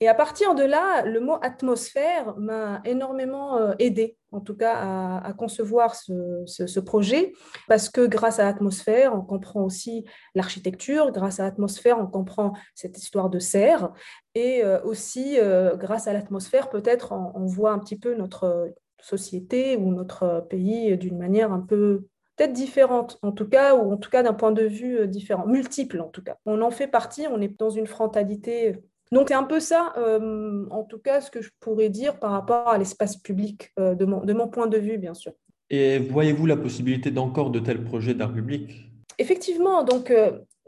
Et 0.00 0.08
à 0.08 0.14
partir 0.14 0.54
de 0.54 0.64
là, 0.64 1.02
le 1.04 1.20
mot 1.20 1.38
atmosphère 1.40 2.36
m'a 2.36 2.82
énormément 2.84 3.56
euh, 3.56 3.74
aidé, 3.78 4.16
en 4.32 4.40
tout 4.40 4.56
cas, 4.56 4.74
à, 5.22 5.32
concevoir 5.34 5.94
ce, 5.94 6.80
projet, 6.80 7.32
parce 7.68 7.88
que 7.88 8.04
grâce 8.04 8.40
à 8.40 8.44
l'atmosphère, 8.44 9.14
on 9.14 9.20
comprend 9.22 9.62
aussi 9.62 10.04
l'architecture, 10.34 11.12
grâce 11.12 11.38
à 11.38 11.44
l'atmosphère, 11.44 11.98
on 12.00 12.08
comprend 12.08 12.54
cette 12.74 12.98
histoire 12.98 13.30
de 13.30 13.38
serre, 13.38 13.92
et 14.34 14.64
euh, 14.64 14.82
aussi, 14.82 15.38
euh, 15.38 15.76
grâce 15.76 16.08
à 16.08 16.12
l'atmosphère, 16.12 16.70
peut-être, 16.70 17.12
on, 17.12 17.46
voit 17.46 17.70
un 17.70 17.78
petit 17.78 17.98
peu 17.98 18.14
notre 18.14 18.74
société 19.00 19.76
ou 19.76 19.92
notre 19.92 20.44
pays 20.50 20.98
d'une 20.98 21.18
manière 21.18 21.52
un 21.52 21.60
peu 21.60 22.08
peut-être 22.36 22.52
différente, 22.52 23.20
en 23.22 23.30
tout 23.30 23.48
cas, 23.48 23.76
ou 23.76 23.92
en 23.92 23.96
tout 23.96 24.10
cas 24.10 24.24
d'un 24.24 24.34
point 24.34 24.50
de 24.50 24.64
vue 24.64 25.06
différent, 25.06 25.46
multiple 25.46 26.00
en 26.00 26.08
tout 26.08 26.22
cas. 26.22 26.36
On 26.46 26.62
en 26.62 26.72
fait 26.72 26.88
partie, 26.88 27.28
on 27.30 27.40
est 27.40 27.56
dans 27.60 27.70
une 27.70 27.86
frontalité. 27.86 28.82
Donc 29.14 29.28
c'est 29.28 29.34
un 29.34 29.44
peu 29.44 29.60
ça, 29.60 29.94
euh, 29.96 30.66
en 30.70 30.82
tout 30.84 30.98
cas, 30.98 31.20
ce 31.20 31.30
que 31.30 31.40
je 31.40 31.50
pourrais 31.60 31.88
dire 31.88 32.18
par 32.18 32.32
rapport 32.32 32.68
à 32.68 32.76
l'espace 32.76 33.16
public, 33.16 33.70
euh, 33.78 33.94
de, 33.94 34.04
mon, 34.04 34.24
de 34.24 34.32
mon 34.32 34.48
point 34.48 34.66
de 34.66 34.76
vue, 34.76 34.98
bien 34.98 35.14
sûr. 35.14 35.32
Et 35.70 35.98
voyez-vous 35.98 36.46
la 36.46 36.56
possibilité 36.56 37.10
d'encore 37.10 37.50
de 37.50 37.60
tels 37.60 37.82
projets 37.82 38.14
d'art 38.14 38.32
public? 38.32 38.90
Effectivement, 39.18 39.82
donc 39.84 40.12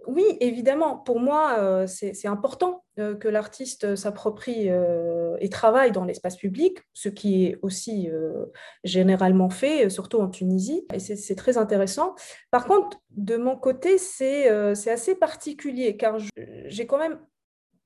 oui, 0.07 0.25
évidemment, 0.41 0.97
pour 0.97 1.19
moi, 1.19 1.57
euh, 1.59 1.87
c'est 1.87 2.29
important 2.29 2.85
euh, 2.99 3.17
que 3.17 3.29
l'artiste 3.29 3.97
s'approprie 3.97 4.71
euh, 4.71 5.37
et 5.41 5.49
travaille 5.49 5.91
dans 5.91 6.05
l'espace 6.05 6.37
public, 6.37 6.79
ce 6.95 7.09
qui 7.09 7.47
est 7.47 7.59
aussi 7.63 8.09
généralement 8.85 9.51
fait, 9.51 9.91
surtout 9.91 10.19
en 10.19 10.29
Tunisie, 10.29 10.87
et 10.93 10.99
c'est 11.01 11.35
très 11.35 11.59
intéressant. 11.59 12.15
Par 12.51 12.67
contre, 12.67 12.99
de 13.11 13.37
mon 13.37 13.57
côté, 13.57 13.99
c'est 13.99 14.49
assez 14.49 15.15
particulier, 15.15 15.97
car 15.97 16.19
j'ai 16.67 16.87
quand 16.87 16.99
même, 16.99 17.19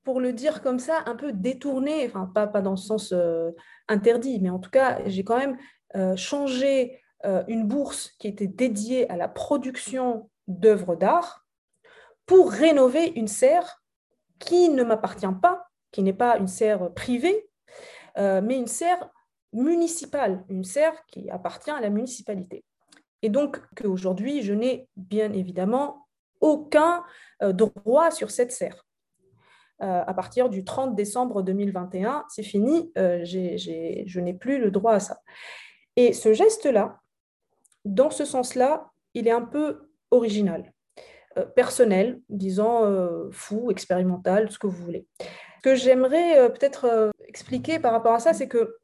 pour 0.03 0.19
le 0.19 0.33
dire 0.33 0.61
comme 0.61 0.79
ça, 0.79 1.03
un 1.05 1.15
peu 1.15 1.31
détourné, 1.31 2.07
enfin 2.07 2.25
pas, 2.25 2.47
dans 2.61 2.71
le 2.71 2.77
sens 2.77 3.13
interdit, 3.87 4.39
mais 4.39 4.49
en 4.49 4.59
tout 4.59 4.69
cas, 4.69 4.99
j'ai 5.05 5.23
quand 5.23 5.37
même 5.37 5.57
changé 6.15 7.01
une 7.47 7.67
bourse 7.67 8.11
qui 8.17 8.27
était 8.27 8.47
dédiée 8.47 9.09
à 9.11 9.15
la 9.15 9.27
production 9.27 10.29
d'œuvres 10.47 10.95
d'art 10.95 11.45
pour 12.25 12.51
rénover 12.51 13.11
une 13.15 13.27
serre 13.27 13.81
qui 14.39 14.69
ne 14.69 14.83
m'appartient 14.83 15.25
pas, 15.41 15.67
qui 15.91 16.01
n'est 16.03 16.13
pas 16.13 16.37
une 16.37 16.47
serre 16.47 16.93
privée, 16.93 17.49
euh, 18.17 18.41
mais 18.41 18.57
une 18.57 18.67
serre 18.67 19.09
municipale, 19.53 20.43
une 20.49 20.63
serre 20.63 21.05
qui 21.07 21.29
appartient 21.29 21.71
à 21.71 21.81
la 21.81 21.89
municipalité. 21.89 22.63
Et 23.21 23.29
donc 23.29 23.61
qu'aujourd'hui, 23.75 24.41
je 24.41 24.53
n'ai 24.53 24.89
bien 24.95 25.31
évidemment 25.33 26.07
aucun 26.39 27.03
euh, 27.43 27.53
droit 27.53 28.11
sur 28.11 28.31
cette 28.31 28.51
serre. 28.51 28.85
Euh, 29.81 30.03
à 30.05 30.13
partir 30.13 30.49
du 30.49 30.63
30 30.63 30.95
décembre 30.95 31.41
2021, 31.41 32.25
c'est 32.29 32.43
fini, 32.43 32.91
je 32.95 34.19
n'ai 34.19 34.33
plus 34.33 34.59
le 34.59 34.71
droit 34.71 34.93
à 34.93 34.99
ça. 34.99 35.19
Et 35.95 36.13
ce 36.13 36.33
geste-là, 36.33 36.99
dans 37.85 38.09
ce 38.09 38.25
sens-là, 38.25 38.91
il 39.13 39.27
est 39.27 39.31
un 39.31 39.41
peu 39.41 39.89
original. 40.11 40.71
Euh, 41.37 41.45
personnel, 41.45 42.19
disons 42.29 42.83
euh, 42.83 43.29
fou, 43.31 43.71
expérimental, 43.71 44.51
ce 44.51 44.59
que 44.59 44.67
vous 44.67 44.83
voulez. 44.83 45.07
Ce 45.19 45.61
que 45.63 45.75
j'aimerais 45.75 46.37
euh, 46.37 46.49
peut-être 46.49 47.11
expliquer 47.27 47.79
par 47.79 47.93
rapport 47.93 48.13
à 48.13 48.19
ça, 48.19 48.33
c'est 48.33 48.49
que 48.49 48.77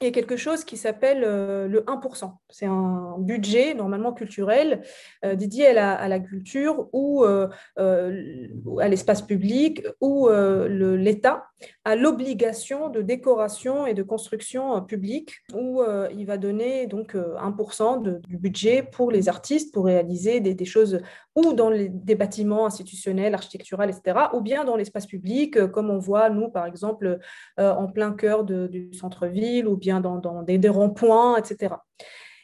il 0.00 0.04
y 0.04 0.08
a 0.08 0.10
quelque 0.10 0.36
chose 0.36 0.64
qui 0.64 0.76
s'appelle 0.76 1.20
le 1.20 1.84
1%. 1.86 2.32
C'est 2.50 2.66
un 2.66 3.16
budget 3.18 3.74
normalement 3.74 4.12
culturel 4.12 4.82
dédié 5.22 5.68
à 5.68 6.08
la, 6.08 6.20
culture 6.20 6.88
ou 6.92 7.24
à 7.24 8.88
l'espace 8.88 9.22
public 9.22 9.86
où 10.00 10.28
l'État 10.28 11.46
a 11.84 11.96
l'obligation 11.96 12.88
de 12.88 13.02
décoration 13.02 13.86
et 13.86 13.94
de 13.94 14.02
construction 14.02 14.82
publique 14.82 15.42
où 15.54 15.82
il 16.10 16.26
va 16.26 16.38
donner 16.38 16.86
donc 16.86 17.14
1% 17.14 18.20
du 18.26 18.36
budget 18.36 18.82
pour 18.82 19.10
les 19.10 19.28
artistes 19.28 19.72
pour 19.72 19.86
réaliser 19.86 20.40
des, 20.40 20.64
choses 20.64 21.00
ou 21.34 21.52
dans 21.52 21.70
des 21.70 22.14
bâtiments 22.14 22.66
institutionnels, 22.66 23.34
architecturaux, 23.34 23.82
etc., 23.82 24.18
ou 24.34 24.40
bien 24.40 24.64
dans 24.64 24.76
l'espace 24.76 25.06
public, 25.06 25.56
euh, 25.56 25.66
comme 25.66 25.90
on 25.90 25.98
voit, 25.98 26.30
nous, 26.30 26.48
par 26.48 26.66
exemple, 26.66 27.18
euh, 27.58 27.72
en 27.72 27.88
plein 27.88 28.12
cœur 28.12 28.44
du 28.44 28.92
centre-ville, 28.92 29.66
ou 29.66 29.76
bien 29.84 30.00
dans, 30.00 30.42
des, 30.42 30.58
des 30.58 30.68
ronds-points, 30.68 31.36
etc. 31.36 31.74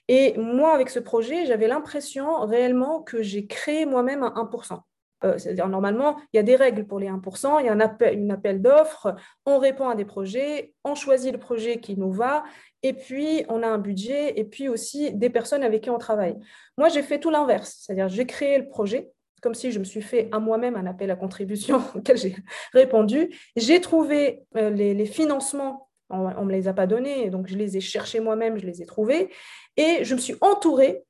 Et 0.09 0.37
moi, 0.37 0.74
avec 0.74 0.90
ce 0.90 0.98
projet, 0.98 1.46
j'avais 1.46 1.68
l'impression 1.68 2.44
réellement 2.44 3.00
que 3.00 3.22
j'ai 3.22 3.46
créé 3.46 3.87
moi-même 3.87 4.22
un 4.22 4.35
1%. 4.35 4.81
Euh, 5.22 5.37
c'est-à-dire, 5.38 5.68
normalement, 5.68 6.16
il 6.33 6.37
y 6.37 6.40
a 6.40 6.42
des 6.42 6.57
règles 6.57 6.87
pour 6.87 6.98
les 6.98 7.09
1%, 7.09 7.61
il 7.61 7.66
y 7.66 7.68
a 7.68 7.72
un 7.72 7.81
appel, 7.81 8.18
une 8.18 8.31
appel 8.31 8.62
d'offres, 8.62 9.14
on 9.44 9.59
répond 9.59 9.88
à 9.88 9.94
des 9.94 10.07
projets, 10.07 10.72
on 10.83 10.94
choisit 10.94 11.33
le 11.33 11.38
projet 11.38 11.79
qui 11.79 11.96
nous 11.96 12.11
va, 12.11 12.42
et 12.83 12.94
puis 12.94 13.44
on 13.48 13.62
a 13.62 13.68
un 13.68 13.79
budget, 13.79 14.38
et 14.38 14.44
puis 14.44 14.68
aussi 14.68 15.12
des 15.12 15.29
personnes 15.29 15.62
avec 15.62 15.83
qui 15.83 15.90
on 15.90 15.98
travaille. 15.98 16.38
Moi, 16.79 16.88
j'ai 16.88 17.03
fait 17.03 17.20
tout 17.20 17.31
l'inverse, 17.31 17.76
c'est-à-dire 17.81 18.09
j'ai 18.09 18.24
créé 18.24 18.59
le 18.59 18.68
projet, 18.68 19.11
comme 19.42 19.55
si 19.55 19.72
je 19.72 19.79
me 19.79 19.85
suis 19.85 20.03
fait 20.03 20.29
à 20.33 20.38
moi-même 20.38 20.76
un 20.76 20.87
appel 20.87 21.11
à 21.11 21.16
contribution 21.16 21.83
auquel 21.94 22.16
j'ai 22.16 22.37
répondu. 22.72 23.35
J'ai 23.57 23.81
trouvé 23.81 24.42
euh, 24.57 24.70
les, 24.70 25.07
financements, 25.07 25.89
on 26.11 26.29
ne 26.29 26.46
me 26.46 26.53
les 26.53 26.68
a 26.68 26.73
pas 26.73 26.87
donnés, 26.87 27.31
donc 27.31 27.46
je 27.46 27.57
les 27.57 27.77
ai 27.77 27.81
cherchés 27.81 28.20
moi-même, 28.20 28.59
je 28.59 28.66
les 28.66 28.83
ai 28.83 28.87
trouvés, 28.87 29.31
et 29.77 30.05
je 30.05 30.14
me 30.14 30.20
suis 30.20 30.37
entourée, 30.40 31.05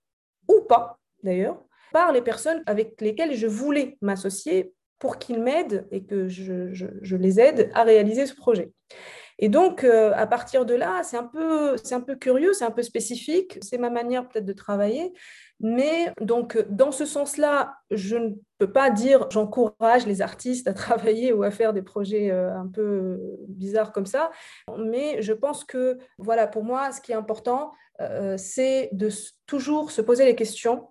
ou 0.49 0.61
pas 0.63 0.99
d'ailleurs, 1.23 1.63
par 1.93 2.13
les 2.13 2.23
personnes 2.23 2.63
avec 2.67 3.01
lesquelles 3.01 3.35
je 3.35 3.47
voulais 3.47 3.97
m'associer 4.01 4.73
pour 4.99 5.19
qu'ils 5.19 5.43
m'aident 5.43 5.87
et 5.91 6.05
que 6.05 6.29
je, 6.29 7.17
les 7.17 7.41
aide 7.41 7.71
à 7.75 7.83
réaliser 7.83 8.27
ce 8.27 8.35
projet. 8.35 8.71
Et 9.39 9.49
donc, 9.49 9.85
euh, 9.85 10.13
à 10.15 10.27
partir 10.27 10.67
de 10.67 10.75
là, 10.75 11.03
c'est 11.03 11.17
un, 11.17 11.31
un 11.91 12.01
peu 12.01 12.17
curieux, 12.17 12.53
c'est 12.53 12.67
un 12.67 12.71
peu 12.71 12.83
spécifique, 12.83 13.59
c'est 13.63 13.79
ma 13.79 13.89
manière 13.89 14.29
peut-être 14.29 14.45
de 14.45 14.53
travailler. 14.53 15.13
Mais 15.61 16.13
donc, 16.21 16.59
dans 16.71 16.91
ce 16.91 17.05
sens-là, 17.05 17.77
je 17.91 18.17
ne 18.17 18.31
peux 18.59 18.73
pas 18.73 18.91
dire 18.91 19.27
j'encourage 19.31 20.07
les 20.07 20.23
artistes 20.23 20.67
à 20.67 20.73
travailler 20.75 21.33
ou 21.33 21.43
à 21.43 21.51
faire 21.51 21.73
des 21.73 21.83
projets 21.83 22.31
euh, 22.31 22.57
un 22.57 22.67
peu 22.67 23.21
bizarres 23.49 23.93
comme 23.93 24.07
ça. 24.07 24.31
Mais 24.79 25.21
je 25.23 25.33
pense 25.33 25.65
que, 25.65 25.99
voilà, 26.19 26.47
pour 26.47 26.65
moi, 26.65 26.93
ce 26.93 27.01
qui 27.01 27.13
est 27.13 27.17
important, 27.17 27.73
euh, 28.01 28.37
c'est 28.39 28.89
de 28.93 29.11
toujours 29.47 29.91
se 29.91 30.01
poser 30.01 30.25
les 30.25 30.35
questions 30.35 30.89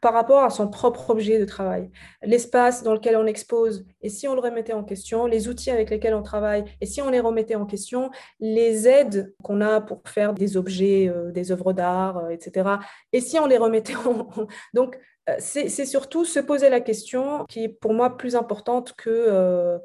par 0.00 0.12
rapport 0.12 0.42
à 0.44 0.50
son 0.50 0.68
propre 0.68 1.10
objet 1.10 1.38
de 1.38 1.44
travail, 1.44 1.90
l'espace 2.22 2.82
dans 2.82 2.92
lequel 2.92 3.16
on 3.16 3.26
expose, 3.26 3.84
et 4.00 4.08
si 4.08 4.28
on 4.28 4.34
le 4.34 4.40
remettait 4.40 4.72
en 4.72 4.84
question, 4.84 5.26
les 5.26 5.48
outils 5.48 5.70
avec 5.70 5.90
lesquels 5.90 6.14
on 6.14 6.22
travaille, 6.22 6.64
et 6.80 6.86
si 6.86 7.00
on 7.02 7.10
les 7.10 7.20
remettait 7.20 7.54
en 7.54 7.66
question, 7.66 8.10
les 8.40 8.88
aides 8.88 9.34
qu'on 9.42 9.60
a 9.60 9.80
pour 9.80 10.02
faire 10.06 10.34
des 10.34 10.56
objets, 10.56 11.08
euh, 11.08 11.30
des 11.30 11.52
œuvres 11.52 11.72
d'art, 11.72 12.18
euh, 12.18 12.28
etc., 12.30 12.70
et 13.12 13.20
si 13.20 13.38
on 13.38 13.46
les 13.46 13.58
remettait 13.58 13.96
en... 13.96 14.28
Donc, 14.74 14.98
euh, 15.28 15.34
c'est 15.38 15.68
surtout 15.68 16.24
se 16.24 16.40
poser 16.40 16.68
la 16.68 16.80
question 16.80 17.44
qui 17.48 17.64
est 17.64 17.68
pour 17.68 17.94
moi 17.94 18.16
plus 18.16 18.34
importante 18.34 18.94
que 18.96 19.80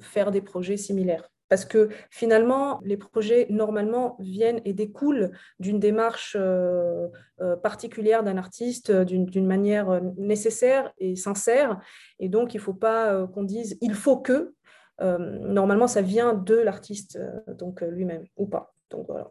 faire 0.00 0.30
des 0.30 0.40
projets 0.40 0.76
similaires. 0.76 1.28
Parce 1.54 1.66
que 1.66 1.88
finalement, 2.10 2.80
les 2.82 2.96
projets, 2.96 3.46
normalement, 3.48 4.16
viennent 4.18 4.60
et 4.64 4.72
découlent 4.72 5.30
d'une 5.60 5.78
démarche 5.78 6.36
euh, 6.36 7.06
euh, 7.40 7.54
particulière 7.54 8.24
d'un 8.24 8.38
artiste, 8.38 8.90
d'une 8.90 9.46
manière 9.46 10.02
nécessaire 10.16 10.92
et 10.98 11.14
sincère. 11.14 11.80
Et 12.18 12.28
donc, 12.28 12.54
il 12.54 12.56
ne 12.56 12.62
faut 12.62 12.74
pas 12.74 13.28
qu'on 13.28 13.44
dise 13.44 13.78
il 13.80 13.94
faut 13.94 14.16
que. 14.16 14.52
Euh, 15.00 15.18
normalement, 15.18 15.86
ça 15.86 16.02
vient 16.02 16.34
de 16.34 16.56
l'artiste 16.56 17.20
donc 17.46 17.82
lui-même 17.82 18.24
ou 18.36 18.46
pas. 18.46 18.74
Donc 18.90 19.06
voilà. 19.06 19.30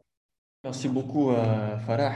Merci 0.63 0.87
beaucoup, 0.87 1.33
Farah. 1.85 2.13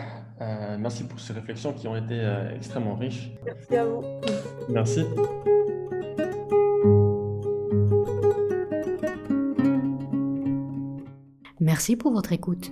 merci 0.80 1.04
pour 1.04 1.20
ces 1.20 1.34
réflexions 1.34 1.74
qui 1.74 1.90
ont 1.90 1.98
été 1.98 2.18
extrêmement 2.56 2.96
riches. 2.96 3.34
Merci 3.46 3.76
à 3.76 3.84
vous. 3.84 4.04
Merci. 4.70 5.04
Merci 11.78 11.96
pour 11.96 12.12
votre 12.12 12.34
écoute. 12.34 12.72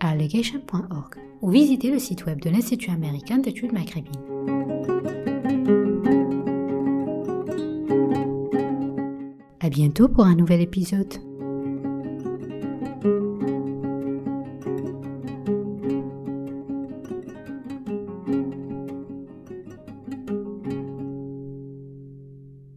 à 0.00 0.12
allegation.org 0.12 1.16
ou 1.42 1.50
visitez 1.50 1.90
le 1.90 1.98
site 1.98 2.24
web 2.24 2.40
de 2.40 2.48
l'Institut 2.48 2.90
américain 2.90 3.36
d'études 3.36 3.74
maghrébines. 3.74 5.15
Bientôt 9.76 10.08
pour 10.08 10.24
un 10.24 10.34
nouvel 10.34 10.62
épisode. 10.62 11.12